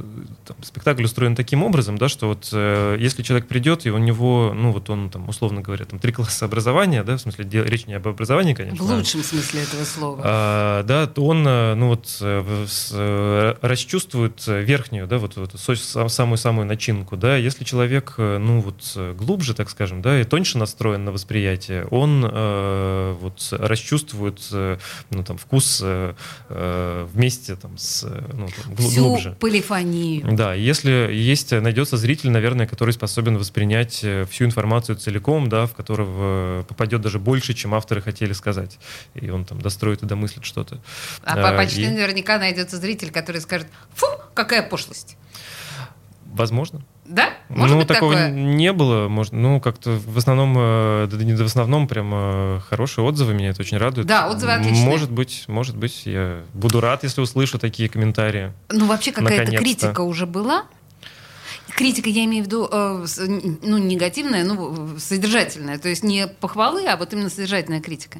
там, 0.46 0.57
спектакль 0.62 1.05
устроен 1.05 1.35
таким 1.35 1.64
образом, 1.64 1.98
да, 1.98 2.09
что 2.09 2.29
вот 2.29 2.48
э, 2.53 2.96
если 3.01 3.22
человек 3.24 3.48
придет, 3.48 3.87
и 3.87 3.90
у 3.90 3.98
него, 3.98 4.53
ну, 4.55 4.70
вот 4.70 4.88
он 4.88 5.11
там, 5.11 5.29
условно 5.29 5.62
говоря, 5.62 5.85
там, 5.85 5.98
три 5.98 6.12
класса 6.12 6.44
образования, 6.44 7.03
да, 7.03 7.16
в 7.16 7.20
смысле, 7.20 7.44
де- 7.44 7.64
речь 7.64 7.87
не 7.87 7.94
об 7.94 8.07
образовании, 8.07 8.55
конечно, 8.55 8.85
В 8.85 8.90
а- 8.92 8.94
лучшем 8.96 9.24
смысле 9.24 9.62
этого 9.64 9.85
слова. 9.85 10.20
а, 10.24 10.83
да, 10.85 11.07
то 11.09 11.27
он, 11.27 11.44
э, 11.46 11.74
ну 11.74 11.88
вот, 11.88 12.18
э, 12.20 12.66
э, 12.92 13.55
расчувствует 13.62 14.44
э, 14.46 14.62
верхнюю, 14.62 15.07
да, 15.09 15.18
вот, 15.18 15.37
вот 15.37 15.53
самую-самую 15.59 16.66
начинку, 16.66 17.16
да. 17.16 17.37
Если 17.37 17.64
человек, 17.64 18.14
э, 18.18 18.38
ну 18.38 18.61
вот, 18.61 18.92
э, 18.96 19.12
глубже, 19.18 19.55
так 19.55 19.70
скажем, 19.70 20.03
да, 20.03 20.20
и 20.20 20.24
тоньше 20.24 20.59
настроен 20.59 21.05
на 21.05 21.12
восприятие, 21.12 21.87
он 21.87 22.28
э, 22.31 23.17
вот 23.21 23.49
расчувствует, 23.53 24.41
э, 24.53 24.79
ну 25.11 25.25
там, 25.25 25.38
вкус 25.38 25.81
э, 25.83 26.14
э, 26.49 27.07
вместе 27.12 27.57
там 27.57 27.77
с, 27.79 28.05
э, 28.05 28.25
ну, 28.33 28.49
там, 28.49 28.75
гл- 28.75 28.88
Всю 28.88 29.05
глубже. 29.05 29.37
полифонию. 29.41 30.27
Да, 30.37 30.55
если 30.55 30.91
есть, 31.12 31.53
найдется 31.53 31.97
зритель, 31.97 32.31
наверное, 32.31 32.67
который 32.67 32.93
способен 32.93 33.37
воспринять 33.38 34.01
э, 34.03 34.27
всю 34.31 34.45
информацию 34.45 34.97
целиком, 34.97 35.49
да, 35.49 35.67
в 35.67 35.75
которого 35.75 36.62
попадет 36.64 37.01
даже 37.01 37.19
больше, 37.19 37.55
чем 37.55 37.75
авторы 37.75 38.01
хотели 38.03 38.33
сказать. 38.33 38.79
И 39.14 39.31
он 39.31 39.45
там 39.45 39.61
достроит 39.61 40.03
и 40.03 40.07
домыслит 40.07 40.45
что-то. 40.45 40.81
А 41.23 41.35
А, 41.51 41.57
почти 41.57 41.83
и- 41.83 41.88
наверняка 41.88 42.38
найдется 42.38 42.77
зритель, 42.79 43.11
который 43.11 43.41
скажет, 43.41 43.67
фу, 43.95 44.07
какая 44.35 44.62
пошлость. 44.69 45.17
Возможно. 46.27 46.83
Да? 47.09 47.31
Может 47.49 47.75
ну, 47.75 47.79
быть 47.81 47.88
такого 47.88 48.12
такое? 48.12 48.31
не 48.31 48.73
было. 48.73 49.09
Может, 49.09 49.33
ну, 49.33 49.61
как-то 49.61 49.92
в 49.92 50.18
основном, 50.18 50.55
э, 50.59 51.09
да 51.11 51.25
не 51.25 51.35
в 51.35 51.40
основном, 51.40 51.88
прям 51.88 52.11
э, 52.12 52.61
хорошие 52.68 53.05
отзывы, 53.05 53.33
меня 53.33 53.51
это 53.51 53.62
очень 53.62 53.79
радует. 53.79 54.07
Да, 54.07 54.29
отзывы 54.29 54.53
отличные. 54.53 54.85
Может 54.85 55.11
быть, 55.11 55.44
может 55.49 55.77
быть, 55.77 56.03
я 56.05 56.42
буду 56.53 56.81
рад, 56.81 57.05
если 57.05 57.23
услышу 57.23 57.59
такие 57.59 57.88
комментарии. 57.88 58.53
Ну, 58.68 58.87
вообще 58.87 59.12
какая-то 59.12 59.57
критика 59.57 60.03
уже 60.03 60.27
была. 60.27 60.64
Критика, 61.77 62.11
я 62.11 62.25
имею 62.25 62.44
в 62.44 62.47
виду, 62.47 62.68
э, 62.71 63.07
ну, 63.62 63.79
негативная, 63.79 64.44
ну, 64.44 64.99
содержательная. 64.99 65.79
То 65.79 65.88
есть 65.88 66.03
не 66.03 66.27
похвалы, 66.27 66.87
а 66.87 66.97
вот 66.97 67.12
именно 67.12 67.31
содержательная 67.31 67.81
критика. 67.81 68.18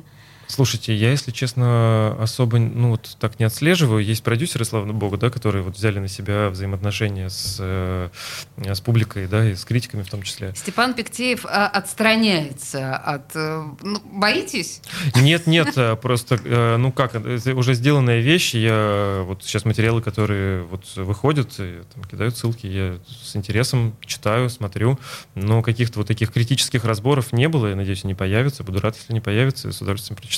Слушайте, 0.49 0.97
я, 0.97 1.11
если 1.11 1.31
честно, 1.31 2.17
особо 2.19 2.59
ну, 2.59 2.91
вот 2.93 3.17
так 3.21 3.39
не 3.39 3.45
отслеживаю. 3.45 4.03
Есть 4.03 4.23
продюсеры, 4.23 4.65
слава 4.65 4.91
богу, 4.91 5.19
да, 5.19 5.29
которые 5.29 5.63
вот 5.63 5.77
взяли 5.77 5.99
на 5.99 6.09
себя 6.09 6.49
взаимоотношения 6.49 7.29
с, 7.29 7.59
э, 7.61 8.09
с 8.57 8.81
публикой, 8.81 9.27
да, 9.27 9.51
и 9.51 9.55
с 9.55 9.65
критиками 9.67 10.03
в 10.03 10.09
том 10.09 10.23
числе. 10.23 10.55
Степан 10.57 10.95
Пиктеев 10.95 11.45
а, 11.45 11.69
отстраняется 11.69 12.97
от... 12.97 13.37
э, 13.37 13.63
ну, 13.83 14.01
боитесь? 14.11 14.81
Нет, 15.17 15.47
нет, 15.47 15.75
а, 15.77 15.97
просто, 15.97 16.41
э, 16.43 16.77
ну 16.79 16.93
как, 16.93 17.15
это 17.15 17.55
уже 17.55 17.75
сделанная 17.75 18.21
вещь. 18.21 18.55
Я 18.55 19.25
вот 19.27 19.45
сейчас 19.45 19.67
материалы, 19.67 20.01
которые 20.01 20.63
вот 20.63 20.97
выходят, 20.97 21.53
и, 21.59 21.83
там, 21.95 22.05
кидают 22.05 22.39
ссылки, 22.39 22.67
я 22.67 22.99
с 23.07 23.37
интересом 23.37 23.95
читаю, 24.01 24.49
смотрю. 24.49 24.99
Но 25.35 25.61
каких-то 25.61 25.99
вот 25.99 26.09
таких 26.09 26.33
критических 26.33 26.87
разборов 26.87 27.35
не 27.35 27.49
было. 27.49 27.67
Я 27.67 27.77
надеюсь, 27.77 28.05
они 28.05 28.15
появятся. 28.15 28.65
Буду 28.65 28.81
рад, 28.81 28.97
если 28.97 29.13
не 29.13 29.21
появятся, 29.21 29.69
и 29.69 29.73
с 29.73 29.83
удовольствием 29.83 30.17
прочитаю. 30.17 30.38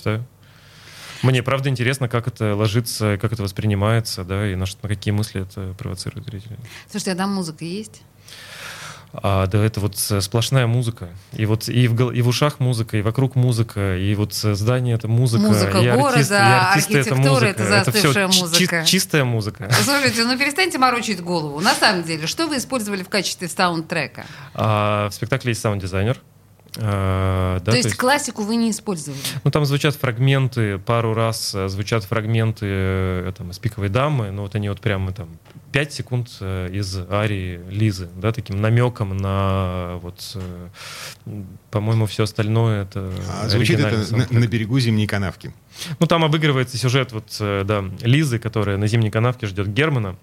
Мне 1.22 1.42
правда 1.42 1.68
интересно, 1.68 2.08
как 2.08 2.28
это 2.28 2.54
ложится, 2.54 3.18
как 3.20 3.32
это 3.32 3.42
воспринимается, 3.42 4.24
да, 4.24 4.50
и 4.50 4.54
на, 4.54 4.64
на 4.82 4.88
какие 4.88 5.12
мысли 5.12 5.42
это 5.42 5.74
провоцирует 5.78 6.24
зрителей. 6.26 6.56
Слушайте, 6.90 7.12
а 7.12 7.16
там 7.16 7.34
музыка 7.34 7.64
есть? 7.64 8.02
А, 9.12 9.46
да, 9.48 9.62
это 9.64 9.80
вот 9.80 9.96
э, 10.10 10.20
сплошная 10.20 10.68
музыка. 10.68 11.08
И 11.32 11.44
вот 11.44 11.68
и 11.68 11.88
в, 11.88 12.12
и 12.12 12.22
в 12.22 12.28
ушах 12.28 12.60
музыка, 12.60 12.96
и 12.96 13.02
вокруг 13.02 13.34
музыка, 13.34 13.96
и 13.96 14.14
вот 14.14 14.38
э, 14.44 14.54
здание 14.54 14.94
это 14.94 15.08
музыка, 15.08 15.42
Музыка 15.42 15.78
и 15.78 15.90
города, 15.90 16.08
артисты, 16.10 16.34
и 16.34 16.38
артисты 16.38 16.98
это 16.98 17.10
архитектура 17.10 17.30
музыка. 17.32 17.46
это 17.48 17.84
застывшая 17.84 18.28
чи- 18.28 18.40
музыка. 18.40 18.84
чистая 18.86 19.24
музыка. 19.24 19.70
Слушайте, 19.82 20.24
ну 20.24 20.38
перестаньте 20.38 20.78
морочить 20.78 21.20
голову. 21.22 21.60
На 21.60 21.74
самом 21.74 22.04
деле, 22.04 22.28
что 22.28 22.46
вы 22.46 22.58
использовали 22.58 23.02
в 23.02 23.08
качестве 23.08 23.48
саундтрека? 23.48 24.26
А, 24.54 25.08
в 25.10 25.14
спектакле 25.14 25.50
есть 25.50 25.60
саунд-дизайнер. 25.60 26.16
А, 26.76 27.58
да, 27.60 27.72
то, 27.72 27.76
есть 27.76 27.96
классику 27.96 28.42
вы 28.42 28.56
не 28.56 28.70
использовали? 28.70 29.20
Ну, 29.42 29.50
там 29.50 29.64
звучат 29.64 29.94
фрагменты, 29.96 30.78
пару 30.78 31.14
раз 31.14 31.54
э, 31.54 31.68
звучат 31.68 32.04
фрагменты 32.04 32.66
э, 32.68 33.32
там, 33.36 33.50
из 33.50 33.58
«Пиковой 33.58 33.88
дамы», 33.88 34.30
но 34.30 34.42
вот 34.42 34.54
они 34.54 34.68
вот 34.68 34.80
прямо 34.80 35.12
там 35.12 35.28
5 35.72 35.92
секунд 35.92 36.28
э, 36.40 36.68
из 36.72 36.96
арии 37.10 37.60
Лизы, 37.70 38.08
да, 38.16 38.32
таким 38.32 38.60
намеком 38.60 39.16
на 39.16 39.98
вот, 40.02 40.36
э, 40.36 41.44
по-моему, 41.70 42.06
все 42.06 42.24
остальное 42.24 42.84
это 42.84 43.12
А 43.42 43.48
звучит 43.48 43.80
это 43.80 44.16
на, 44.16 44.26
на 44.30 44.46
берегу 44.46 44.78
зимней 44.78 45.06
канавки. 45.06 45.52
Ну, 45.98 46.06
там 46.06 46.24
обыгрывается 46.24 46.76
сюжет 46.76 47.12
вот, 47.12 47.36
э, 47.40 47.64
да, 47.64 47.84
Лизы, 48.02 48.38
которая 48.38 48.76
на 48.76 48.86
зимней 48.86 49.10
канавке 49.10 49.46
ждет 49.46 49.68
Германа. 49.68 50.16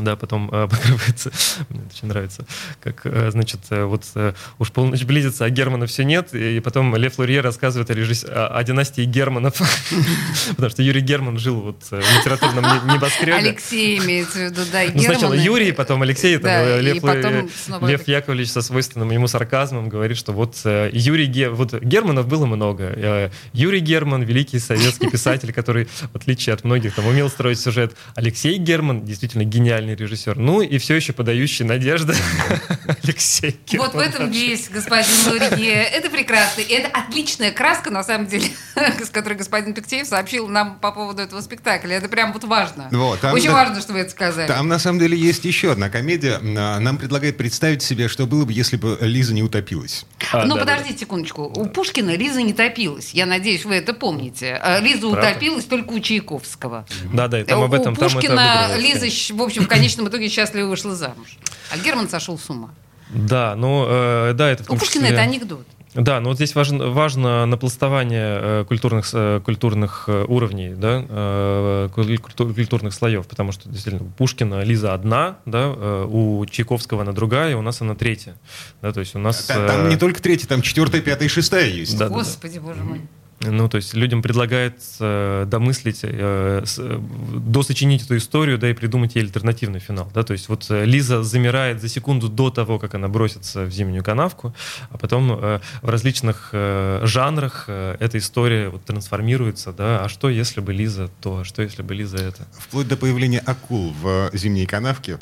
Да, 0.00 0.16
потом 0.16 0.48
э, 0.50 0.62
обыгрывается, 0.62 1.30
мне 1.68 1.82
очень 1.92 2.08
нравится, 2.08 2.46
как, 2.82 3.02
э, 3.04 3.30
значит, 3.30 3.60
э, 3.70 3.84
вот 3.84 4.04
э, 4.14 4.32
уж 4.58 4.72
полночь 4.72 5.02
близится, 5.02 5.44
а 5.44 5.50
Германа 5.50 5.86
все 5.86 6.04
нет, 6.04 6.34
и 6.34 6.60
потом 6.60 6.96
Лев 6.96 7.18
Лурье 7.18 7.42
рассказывает 7.42 7.90
о, 7.90 7.92
режисс- 7.92 8.26
о, 8.26 8.46
о 8.48 8.64
династии 8.64 9.02
Германов, 9.04 9.60
потому 10.50 10.70
что 10.70 10.82
Юрий 10.82 11.02
Герман 11.02 11.38
жил 11.38 11.60
вот 11.60 11.82
в 11.90 12.18
литературном 12.18 12.64
не- 12.64 12.94
небоскребе. 12.94 13.34
Алексей 13.34 13.98
имеется 13.98 14.38
в 14.38 14.42
виду, 14.44 14.60
да, 14.72 14.82
Ну, 14.94 15.02
сначала 15.02 15.34
Юрий, 15.34 15.72
потом 15.72 16.00
Алексей, 16.02 16.38
Да, 16.38 16.80
Лев, 16.80 17.02
потом 17.02 17.50
снова 17.54 17.86
Лев 17.86 18.08
Яковлевич 18.08 18.50
со 18.50 18.62
свойственным 18.62 19.10
ему 19.10 19.26
сарказмом 19.28 19.90
говорит, 19.90 20.16
что 20.16 20.32
вот 20.32 20.56
Юрий 20.64 21.26
Ге... 21.26 21.50
вот 21.50 21.74
Германов 21.74 22.26
было 22.28 22.46
много. 22.46 23.30
Юрий 23.52 23.80
Герман, 23.80 24.22
великий 24.22 24.58
советский 24.58 25.10
писатель, 25.10 25.52
который, 25.52 25.86
в 26.12 26.16
отличие 26.16 26.54
от 26.54 26.64
многих, 26.64 26.94
там, 26.94 27.06
умел 27.06 27.28
строить 27.28 27.60
сюжет. 27.60 27.94
Алексей 28.14 28.56
Герман, 28.56 29.04
действительно 29.04 29.44
гениальный 29.44 29.81
режиссер. 29.90 30.36
Ну 30.36 30.62
и 30.62 30.78
все 30.78 30.94
еще 30.94 31.12
подающий 31.12 31.64
надежды 31.64 32.14
Алексей 33.04 33.56
Герман. 33.66 33.90
Вот 33.90 33.96
в 33.96 33.98
этом 33.98 34.30
весь 34.30 34.68
господин 34.68 35.10
Лурье. 35.26 35.82
Это 35.82 36.10
прекрасно. 36.10 36.60
И 36.60 36.72
это 36.72 36.88
отличная 36.88 37.52
краска, 37.52 37.90
на 37.90 38.04
самом 38.04 38.26
деле, 38.26 38.46
с 39.04 39.10
которой 39.10 39.34
господин 39.34 39.74
Пиктеев 39.74 40.06
сообщил 40.06 40.48
нам 40.48 40.78
по 40.78 40.92
поводу 40.92 41.22
этого 41.22 41.40
спектакля. 41.40 41.96
Это 41.96 42.08
прям 42.08 42.32
вот 42.32 42.44
важно. 42.44 42.88
Вот, 42.90 43.20
там, 43.20 43.34
Очень 43.34 43.48
да, 43.48 43.54
важно, 43.54 43.80
что 43.80 43.92
вы 43.92 44.00
это 44.00 44.10
сказали. 44.10 44.46
Там 44.46 44.68
на 44.68 44.78
самом 44.78 44.98
деле 44.98 45.16
есть 45.16 45.44
еще 45.44 45.72
одна 45.72 45.90
комедия. 45.90 46.40
А, 46.42 46.78
Нам 46.78 46.98
предлагает 46.98 47.36
представить 47.36 47.82
себе, 47.82 48.08
что 48.08 48.26
было 48.26 48.44
бы, 48.44 48.52
если 48.52 48.76
бы 48.76 48.98
Лиза 49.00 49.34
не 49.34 49.42
утопилась. 49.42 50.06
ну, 50.32 50.56
подождите 50.56 51.00
секундочку. 51.00 51.42
У 51.44 51.66
Пушкина 51.66 52.16
Лиза 52.16 52.42
не 52.42 52.52
топилась. 52.52 53.12
Я 53.12 53.26
надеюсь, 53.26 53.64
вы 53.64 53.74
это 53.76 53.92
помните. 53.94 54.58
А 54.62 54.80
Лиза 54.80 55.10
Правда. 55.10 55.30
утопилась 55.30 55.64
только 55.64 55.92
у 55.92 56.00
Чайковского. 56.00 56.86
Да, 57.12 57.28
да, 57.28 57.40
и 57.40 57.44
там 57.44 57.60
у 57.60 57.64
об 57.64 57.74
этом, 57.74 57.94
там 57.96 58.06
это 58.06 58.14
Пушкина 58.14 58.66
обыгрывается, 58.66 59.06
Лиза, 59.06 59.34
в 59.34 59.42
общем, 59.42 59.66
конечном 59.74 60.08
итоге 60.08 60.28
счастливо 60.28 60.68
вышла 60.68 60.94
замуж. 60.94 61.36
А 61.72 61.78
Герман 61.78 62.08
сошел 62.08 62.38
с 62.38 62.48
ума. 62.50 62.70
Да, 63.10 63.54
ну, 63.56 63.84
э, 63.88 64.32
да, 64.34 64.50
это 64.50 64.64
У 64.72 64.76
Пушкина 64.76 65.04
числе- 65.06 65.12
это 65.14 65.20
анекдот. 65.22 65.66
Да, 65.94 66.20
но 66.20 66.30
вот 66.30 66.36
здесь 66.36 66.54
важно, 66.54 66.88
важно 66.88 67.44
напластование 67.44 68.38
э, 68.40 68.64
культурных, 68.66 69.10
э, 69.12 69.40
культурных 69.44 70.04
э, 70.08 70.24
уровней, 70.26 70.70
да, 70.74 71.04
э, 71.06 71.88
куль- 71.94 72.16
культур- 72.16 72.54
культурных 72.54 72.94
слоев, 72.94 73.26
потому 73.26 73.52
что 73.52 73.68
действительно 73.68 74.06
у 74.06 74.10
Пушкина 74.10 74.62
Лиза 74.62 74.94
одна, 74.94 75.36
да, 75.44 75.64
э, 75.76 76.06
у 76.08 76.46
Чайковского 76.46 77.02
она 77.02 77.12
другая, 77.12 77.54
у 77.58 77.62
нас 77.62 77.82
она 77.82 77.94
третья. 77.94 78.36
Да, 78.80 78.92
то 78.92 79.00
есть 79.00 79.14
у 79.14 79.18
нас... 79.18 79.44
Та- 79.44 79.66
Там 79.66 79.86
э, 79.86 79.90
не 79.90 79.96
только 79.98 80.22
третья, 80.22 80.46
там 80.48 80.62
четвертая, 80.62 81.02
пятая 81.02 81.26
и 81.26 81.30
шестая 81.30 81.66
есть. 81.68 81.92
Да, 81.98 82.08
да, 82.08 82.14
да. 82.14 82.14
Господи, 82.20 82.58
боже 82.58 82.82
мой. 82.82 83.02
Ну, 83.44 83.68
то 83.68 83.76
есть 83.76 83.94
людям 83.94 84.22
предлагается 84.22 85.44
домыслить, 85.50 86.00
э, 86.02 86.62
с- 86.64 86.78
э, 86.78 86.98
досочинить 87.36 88.02
эту 88.04 88.16
историю, 88.16 88.56
да, 88.58 88.70
и 88.70 88.72
придумать 88.72 89.16
ей 89.16 89.22
альтернативный 89.24 89.80
финал, 89.80 90.10
да, 90.14 90.22
то 90.22 90.32
есть 90.32 90.48
вот 90.48 90.66
э, 90.70 90.84
Лиза 90.84 91.22
замирает 91.22 91.80
за 91.80 91.88
секунду 91.88 92.28
до 92.28 92.50
того, 92.50 92.78
как 92.78 92.94
она 92.94 93.08
бросится 93.08 93.64
в 93.64 93.70
зимнюю 93.72 94.04
канавку, 94.04 94.54
а 94.90 94.98
потом 94.98 95.32
э, 95.32 95.60
в 95.82 95.88
различных 95.88 96.50
э, 96.52 97.00
жанрах 97.04 97.64
э, 97.68 97.96
эта 97.98 98.18
история 98.18 98.68
вот 98.68 98.84
трансформируется, 98.84 99.72
да, 99.72 100.04
а 100.04 100.08
что 100.08 100.28
если 100.28 100.60
бы 100.60 100.72
Лиза 100.72 101.10
то, 101.20 101.38
а 101.38 101.44
что 101.44 101.62
если 101.62 101.82
бы 101.82 101.94
Лиза 101.94 102.18
это? 102.18 102.46
Вплоть 102.58 102.86
до 102.88 102.96
появления 102.96 103.40
акул 103.40 103.92
в 104.02 104.30
э, 104.32 104.36
зимней 104.36 104.66
канавке. 104.66 105.18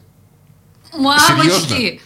Мамочки! 0.92 2.00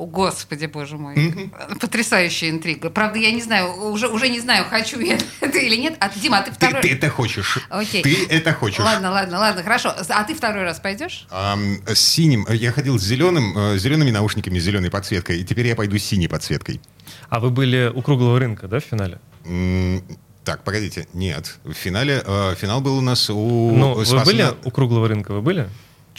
О, 0.00 0.06
Господи, 0.06 0.64
боже 0.64 0.96
мой. 0.96 1.50
Потрясающая 1.78 2.48
интрига. 2.48 2.88
Правда, 2.88 3.18
я 3.18 3.32
не 3.32 3.42
знаю, 3.42 3.74
уже, 3.92 4.08
уже 4.08 4.30
не 4.30 4.40
знаю, 4.40 4.64
хочу 4.64 4.98
я 4.98 5.18
это 5.40 5.58
или 5.58 5.76
нет. 5.76 5.96
А, 6.00 6.08
Дима, 6.08 6.38
а 6.38 6.42
ты 6.42 6.50
Ты, 6.52 6.56
второй... 6.56 6.80
ты 6.80 6.92
это 6.94 7.10
хочешь. 7.10 7.58
Окей. 7.68 8.02
Ты 8.02 8.26
это 8.30 8.54
хочешь. 8.54 8.78
Ладно, 8.78 9.10
ладно, 9.10 9.38
ладно, 9.38 9.62
хорошо. 9.62 9.94
А 10.08 10.24
ты 10.24 10.34
второй 10.34 10.62
раз 10.64 10.80
пойдешь? 10.80 11.26
Ам, 11.30 11.82
с 11.86 11.98
синим. 12.00 12.46
Я 12.48 12.72
ходил 12.72 12.98
с 12.98 13.02
зеленым, 13.02 13.56
э, 13.58 13.78
с 13.78 13.82
зелеными 13.82 14.10
наушниками, 14.10 14.58
с 14.58 14.62
зеленой 14.62 14.90
подсветкой, 14.90 15.40
и 15.40 15.44
теперь 15.44 15.66
я 15.66 15.76
пойду 15.76 15.98
с 15.98 16.02
синей 16.02 16.28
подсветкой. 16.28 16.80
А 17.28 17.38
вы 17.38 17.50
были 17.50 17.92
у 17.94 18.00
круглого 18.00 18.38
рынка, 18.38 18.68
да, 18.68 18.80
в 18.80 18.84
финале? 18.84 19.18
М, 19.44 20.02
Так, 20.44 20.64
погодите, 20.64 21.06
нет. 21.12 21.58
В 21.64 21.74
финале, 21.74 22.22
э, 22.24 22.54
финал 22.58 22.80
был 22.80 22.96
у 22.96 23.02
нас 23.02 23.28
у... 23.28 23.34
Ну, 23.76 23.92
вы 23.92 24.24
были 24.24 24.42
на- 24.44 24.56
у 24.64 24.70
круглого 24.70 25.08
рынка, 25.08 25.32
вы 25.34 25.42
были? 25.42 25.68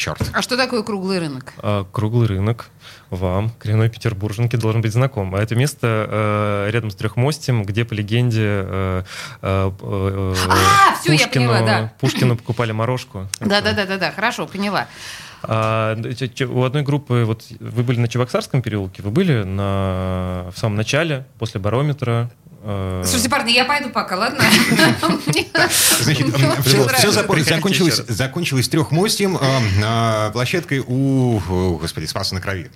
Черт. 0.02 0.32
А 0.34 0.42
что 0.42 0.58
такое 0.58 0.82
круглый 0.82 1.20
рынок? 1.20 1.54
А, 1.60 1.86
Круглый 1.92 2.28
рынок 2.28 2.72
вам, 3.12 3.52
коренной 3.60 3.88
петербурженке, 3.88 4.58
должен 4.58 4.82
быть 4.82 4.92
знаком. 4.94 5.36
А 5.36 5.40
это 5.40 5.54
место 5.56 6.08
э, 6.10 6.70
рядом 6.72 6.90
с 6.90 6.96
Трехмостем, 6.96 7.64
где, 7.64 7.86
по 7.86 7.94
легенде, 7.94 8.42
э, 8.42 9.04
э, 9.44 9.72
э, 9.80 10.36
А, 10.50 10.96
всё, 11.00 11.14
я 11.14 11.28
поняла, 11.28 11.62
да. 11.62 11.94
Пушкину 12.00 12.36
покупали 12.36 12.72
морожку. 12.72 13.28
Да, 13.40 13.62
да, 13.62 13.74
да, 13.74 13.86
да, 13.86 14.00
да, 14.00 14.12
хорошо, 14.12 14.48
поняла. 14.48 14.88
А, 15.44 15.96
у 15.96 16.64
одной 16.64 16.82
группы, 16.82 17.24
вот 17.28 17.44
вы 17.60 17.84
были 17.84 18.00
на 18.00 18.08
Чебоксарском 18.08 18.64
переулке, 18.64 19.04
вы 19.04 19.12
были 19.12 19.44
на, 19.44 20.50
в 20.52 20.58
самом 20.58 20.78
начале, 20.78 21.28
после 21.38 21.62
барометра. 21.62 22.32
Э, 22.64 23.04
Слушайте, 23.06 23.30
парни, 23.30 23.52
я 23.52 23.66
пойду 23.66 23.90
пока, 23.90 24.16
ладно? 24.18 24.40
Значит, 26.02 26.28
все, 26.66 27.12
закончилось, 27.12 28.02
закончилось 28.08 28.70
трехмостьем, 28.70 29.38
э, 29.38 29.60
на 29.80 30.30
площадкой 30.32 30.84
у, 30.86 31.40
господи, 31.80 32.06
Спаса 32.06 32.36
на 32.36 32.42
Крови. 32.42 32.72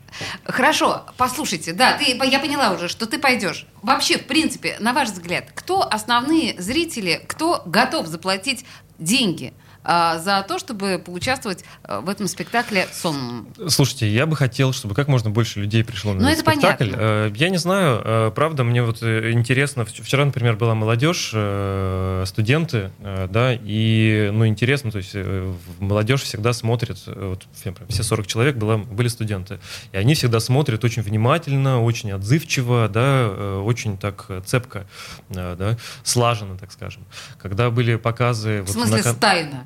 Хорошо, 0.45 1.05
послушайте, 1.17 1.73
да, 1.73 1.93
ты, 1.93 2.17
я 2.25 2.39
поняла 2.39 2.71
уже, 2.71 2.87
что 2.87 3.05
ты 3.05 3.19
пойдешь. 3.19 3.65
Вообще, 3.81 4.17
в 4.17 4.25
принципе, 4.25 4.77
на 4.79 4.93
ваш 4.93 5.09
взгляд, 5.09 5.45
кто 5.53 5.81
основные 5.81 6.59
зрители, 6.59 7.23
кто 7.27 7.61
готов 7.65 8.07
заплатить 8.07 8.65
деньги 8.97 9.53
за 9.85 10.43
то, 10.47 10.57
чтобы 10.59 11.01
поучаствовать 11.05 11.63
а, 11.83 12.01
в 12.01 12.09
этом 12.09 12.27
спектакле 12.27 12.87
сонным? 12.91 13.47
Слушайте, 13.67 14.09
я 14.09 14.25
бы 14.25 14.35
хотел, 14.35 14.73
чтобы 14.73 14.95
как 14.95 15.07
можно 15.07 15.29
больше 15.29 15.59
людей 15.59 15.83
пришло 15.83 16.13
на 16.13 16.21
Ну, 16.21 16.27
этот 16.29 16.41
это 16.47 16.51
спектакль. 16.51 16.83
понятно. 16.91 17.01
Э, 17.01 17.31
Я 17.35 17.49
не 17.49 17.57
знаю, 17.57 18.01
э, 18.03 18.31
правда, 18.35 18.63
мне 18.63 18.81
вот 18.83 19.01
э, 19.03 19.31
интересно. 19.31 19.81
вч- 19.83 20.01
Вчера, 20.03 20.25
например, 20.25 20.55
была 20.55 20.73
молодежь, 20.75 21.31
э, 21.33 22.23
студенты, 22.25 22.91
э, 22.99 23.27
да, 23.29 23.53
и, 23.53 24.29
ну, 24.33 24.47
интересно, 24.47 24.91
то 24.91 24.97
есть 24.97 25.11
э, 25.13 25.53
молодежь 25.79 26.21
всегда 26.23 26.53
смотрит, 26.53 26.97
э, 27.07 27.29
вот 27.29 27.45
все 27.89 28.03
40 28.03 28.27
человек 28.27 28.55
было, 28.55 28.77
были 28.77 29.07
студенты, 29.07 29.59
и 29.91 29.97
они 29.97 30.15
всегда 30.15 30.39
смотрят 30.39 30.83
очень 30.83 31.01
внимательно, 31.01 31.81
очень 31.83 32.11
отзывчиво, 32.11 32.89
да, 32.89 33.27
э, 33.29 33.61
очень 33.63 33.97
так 33.97 34.25
э, 34.29 34.41
цепко, 34.45 34.85
э, 35.29 35.55
да, 35.57 35.77
слаженно, 36.03 36.57
так 36.57 36.71
скажем. 36.71 37.03
Когда 37.41 37.69
были 37.69 37.95
показы... 37.95 38.61
В 38.63 38.65
вот 38.67 38.73
смысле, 38.73 39.03
на 39.03 39.13
стайно? 39.13 39.65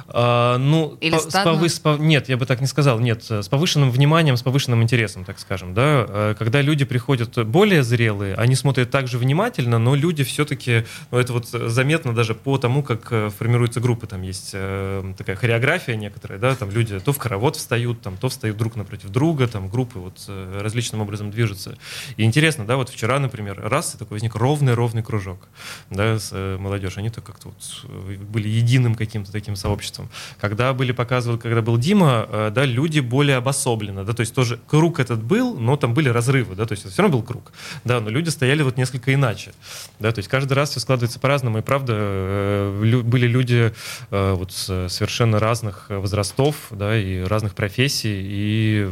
А, 0.07 0.57
ну, 0.57 0.97
Или 1.01 1.11
по- 1.13 1.19
с 1.19 1.23
стадно? 1.29 1.51
повы- 1.53 1.69
с 1.69 1.79
пов- 1.81 1.99
нет, 1.99 2.29
я 2.29 2.37
бы 2.37 2.45
так 2.45 2.61
не 2.61 2.67
сказал. 2.67 2.99
Нет, 2.99 3.23
с 3.29 3.47
повышенным 3.47 3.91
вниманием, 3.91 4.35
с 4.37 4.41
повышенным 4.41 4.81
интересом, 4.83 5.23
так 5.25 5.39
скажем. 5.39 5.73
Да? 5.73 6.05
Э, 6.07 6.35
Когда 6.37 6.61
люди 6.61 6.85
приходят 6.85 7.45
более 7.47 7.83
зрелые, 7.83 8.35
они 8.35 8.55
смотрят 8.55 8.89
также 8.89 9.17
внимательно, 9.17 9.79
но 9.79 9.95
люди 9.95 10.23
все-таки, 10.23 10.85
ну, 11.11 11.17
это 11.17 11.33
вот 11.33 11.47
заметно 11.47 12.13
даже 12.13 12.35
по 12.35 12.57
тому, 12.57 12.83
как 12.83 13.07
э, 13.11 13.29
формируются 13.29 13.79
группы. 13.79 14.07
Там 14.07 14.21
есть 14.21 14.51
э, 14.53 15.13
такая 15.17 15.35
хореография 15.35 15.95
некоторая, 15.95 16.39
да, 16.39 16.55
там 16.55 16.69
люди 16.71 16.99
то 16.99 17.13
в 17.13 17.17
хоровод 17.17 17.55
встают, 17.55 18.01
там, 18.01 18.17
то 18.17 18.29
встают 18.29 18.57
друг 18.57 18.75
напротив 18.75 19.09
друга, 19.09 19.47
там 19.47 19.67
группы 19.69 19.99
вот 19.99 20.23
э, 20.27 20.59
различным 20.61 21.01
образом 21.01 21.31
движутся. 21.31 21.77
И 22.17 22.23
интересно, 22.23 22.65
да, 22.65 22.75
вот 22.77 22.89
вчера, 22.89 23.19
например, 23.19 23.59
раз 23.61 23.95
и 23.95 23.97
такой 23.97 24.15
возник 24.15 24.35
ровный-ровный 24.35 25.03
кружок, 25.03 25.47
да, 25.89 26.19
с 26.19 26.29
э, 26.31 26.57
молодежь, 26.57 26.97
они 26.97 27.09
так 27.09 27.23
как-то 27.23 27.49
вот 27.49 27.57
э, 27.83 28.17
были 28.17 28.47
единым 28.47 28.95
каким-то 28.95 29.31
таким 29.31 29.55
сообществом. 29.55 30.00
Когда 30.39 30.73
были 30.73 30.91
показывали, 30.91 31.39
когда 31.39 31.61
был 31.61 31.77
Дима, 31.77 32.27
э, 32.29 32.51
да, 32.53 32.65
люди 32.65 32.99
более 32.99 33.37
обособленно, 33.37 34.03
да, 34.03 34.13
то 34.13 34.21
есть 34.21 34.33
тоже 34.33 34.59
круг 34.67 34.99
этот 34.99 35.21
был, 35.23 35.55
но 35.55 35.77
там 35.77 35.93
были 35.93 36.09
разрывы, 36.09 36.55
да, 36.55 36.65
то 36.65 36.73
есть 36.73 36.83
это 36.83 36.93
все 36.93 37.01
равно 37.01 37.17
был 37.17 37.23
круг, 37.23 37.51
да, 37.83 37.99
но 37.99 38.09
люди 38.09 38.29
стояли 38.29 38.63
вот 38.63 38.77
несколько 38.77 39.13
иначе, 39.13 39.53
да, 39.99 40.11
то 40.11 40.19
есть 40.19 40.29
каждый 40.29 40.53
раз 40.53 40.71
все 40.71 40.79
складывается 40.79 41.19
по-разному, 41.19 41.59
и 41.59 41.61
правда 41.61 41.93
э, 41.95 43.01
были 43.03 43.27
люди 43.27 43.73
э, 44.11 44.33
вот 44.33 44.51
с 44.51 44.89
совершенно 44.89 45.39
разных 45.39 45.85
возрастов, 45.89 46.55
да, 46.71 46.97
и 46.97 47.21
разных 47.21 47.55
профессий, 47.55 48.21
и 48.23 48.89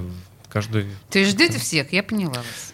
каждый 0.49 0.85
То 1.09 1.19
есть 1.19 1.31
ждете 1.31 1.59
всех, 1.59 1.93
я 1.93 2.03
поняла 2.03 2.33
вас. 2.33 2.73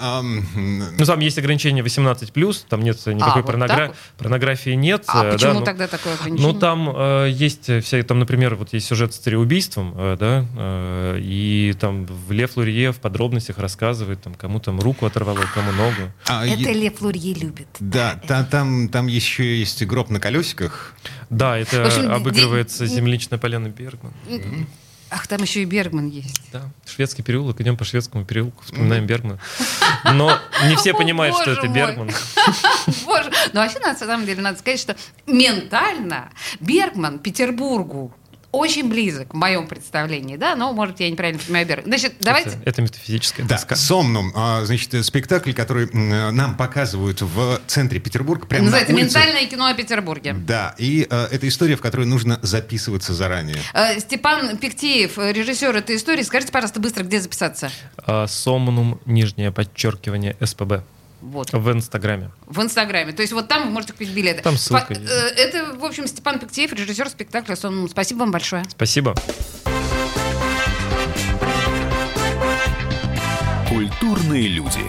Ну, 0.00 1.04
там 1.04 1.20
есть 1.20 1.38
ограничение 1.38 1.84
18+, 1.84 2.64
там 2.68 2.82
нет 2.82 3.04
никакой 3.06 3.42
А, 3.42 3.44
вот 3.44 3.54
порногра- 3.54 3.94
порнографии 4.16 4.70
нет. 4.70 5.04
А 5.08 5.24
э, 5.24 5.32
почему 5.32 5.52
да, 5.54 5.58
ну- 5.60 5.64
тогда 5.64 5.86
такое 5.88 6.14
ограничение? 6.14 6.52
Ну, 6.52 6.58
там 6.58 6.92
э, 6.94 7.28
есть 7.30 7.70
все, 7.84 8.02
там, 8.02 8.18
например, 8.18 8.54
вот 8.54 8.72
есть 8.72 8.86
сюжет 8.86 9.12
с 9.14 9.18
цареубийством, 9.18 9.94
э, 9.96 10.16
да, 10.18 10.46
э, 10.56 11.18
и 11.20 11.74
там 11.80 12.06
в 12.06 12.32
Лев 12.32 12.56
Лурье 12.56 12.92
в 12.92 12.96
подробностях 13.00 13.58
рассказывает, 13.58 14.22
там, 14.22 14.34
кому 14.34 14.60
там 14.60 14.80
руку 14.80 15.06
оторвало, 15.06 15.40
кому 15.54 15.72
ногу. 15.72 16.12
А, 16.28 16.46
Это 16.46 16.70
е- 16.70 16.72
Лев 16.74 17.00
Лурье 17.00 17.34
любит. 17.34 17.68
Да, 17.80 18.20
та- 18.26 18.44
там, 18.44 18.88
там 18.88 19.06
еще 19.06 19.58
есть 19.58 19.82
гроб 19.84 20.10
на 20.10 20.20
колесиках. 20.20 20.94
Да, 21.30 21.58
это 21.58 21.82
В 21.82 21.86
общем, 21.86 22.10
обыгрывается 22.12 22.86
землячная 22.86 23.38
поляна 23.38 23.68
Бергман. 23.68 24.12
Ах, 25.10 25.26
там 25.26 25.40
еще 25.42 25.62
и 25.62 25.64
Бергман 25.64 26.08
есть. 26.08 26.40
Да, 26.52 26.68
шведский 26.86 27.22
переулок, 27.22 27.60
идем 27.60 27.76
по 27.76 27.84
шведскому 27.84 28.24
переулку, 28.24 28.62
вспоминаем 28.64 29.06
Бергмана. 29.06 29.38
Но 30.04 30.38
не 30.66 30.76
все 30.76 30.92
понимают, 30.94 31.36
что 31.36 31.52
это. 31.52 31.68
Бергман. 31.68 32.10
Боже, 33.06 33.30
ну 33.52 33.60
вообще 33.60 33.78
на 33.78 33.94
самом 33.94 34.26
деле 34.26 34.42
надо 34.42 34.58
сказать, 34.58 34.80
что 34.80 34.96
ментально 35.26 36.30
Бергман 36.60 37.18
Петербургу 37.18 38.14
очень 38.50 38.88
близок 38.88 39.34
в 39.34 39.36
моем 39.36 39.66
представлении, 39.66 40.36
да, 40.36 40.56
но, 40.56 40.72
может, 40.72 41.00
я 41.00 41.10
неправильно 41.10 41.40
понимаю 41.40 41.66
Бергман. 41.66 41.86
Значит, 41.86 42.14
давайте... 42.20 42.50
Это, 42.50 42.58
это 42.64 42.82
метафизическая 42.82 43.46
Да, 43.46 43.56
тоска. 43.56 43.76
Сомнум, 43.76 44.32
а, 44.34 44.64
значит, 44.64 44.94
э, 44.94 45.02
спектакль, 45.02 45.52
который 45.52 45.88
нам 45.92 46.56
показывают 46.56 47.20
в 47.20 47.60
центре 47.66 48.00
Петербурга, 48.00 48.46
прямо 48.46 48.64
Называется 48.64 48.92
на 48.92 48.98
улице. 48.98 49.18
«Ментальное 49.18 49.46
кино 49.46 49.66
о 49.66 49.74
Петербурге». 49.74 50.32
Да, 50.32 50.74
и 50.78 51.06
э, 51.08 51.28
это 51.30 51.46
история, 51.46 51.76
в 51.76 51.82
которой 51.82 52.06
нужно 52.06 52.38
записываться 52.42 53.12
заранее. 53.12 53.58
Э, 53.74 53.98
Степан 54.00 54.56
Пиктеев, 54.56 55.18
э, 55.18 55.32
режиссер 55.32 55.76
этой 55.76 55.96
истории, 55.96 56.22
скажите, 56.22 56.52
пожалуйста, 56.52 56.80
быстро, 56.80 57.04
где 57.04 57.20
записаться? 57.20 57.70
А, 57.98 58.26
Сомнум, 58.26 59.00
нижнее 59.04 59.52
подчеркивание, 59.52 60.36
СПБ. 60.42 60.84
Вот. 61.20 61.52
В 61.52 61.72
Инстаграме. 61.72 62.30
В 62.46 62.62
Инстаграме. 62.62 63.12
То 63.12 63.22
есть 63.22 63.32
вот 63.32 63.48
там 63.48 63.64
вы 63.64 63.70
можете 63.70 63.92
купить 63.92 64.10
билеты. 64.10 64.42
Там 64.42 64.56
ссылка 64.56 64.92
Спа- 64.94 65.00
есть. 65.00 65.10
э, 65.12 65.14
Это, 65.36 65.74
в 65.76 65.84
общем, 65.84 66.06
Степан 66.06 66.38
Пиктеев, 66.38 66.72
режиссер 66.72 67.08
спектакля 67.08 67.56
«Сон». 67.56 67.88
Спасибо 67.90 68.20
вам 68.20 68.30
большое. 68.30 68.64
Спасибо. 68.70 69.14
Культурные 73.68 74.48
люди. 74.48 74.80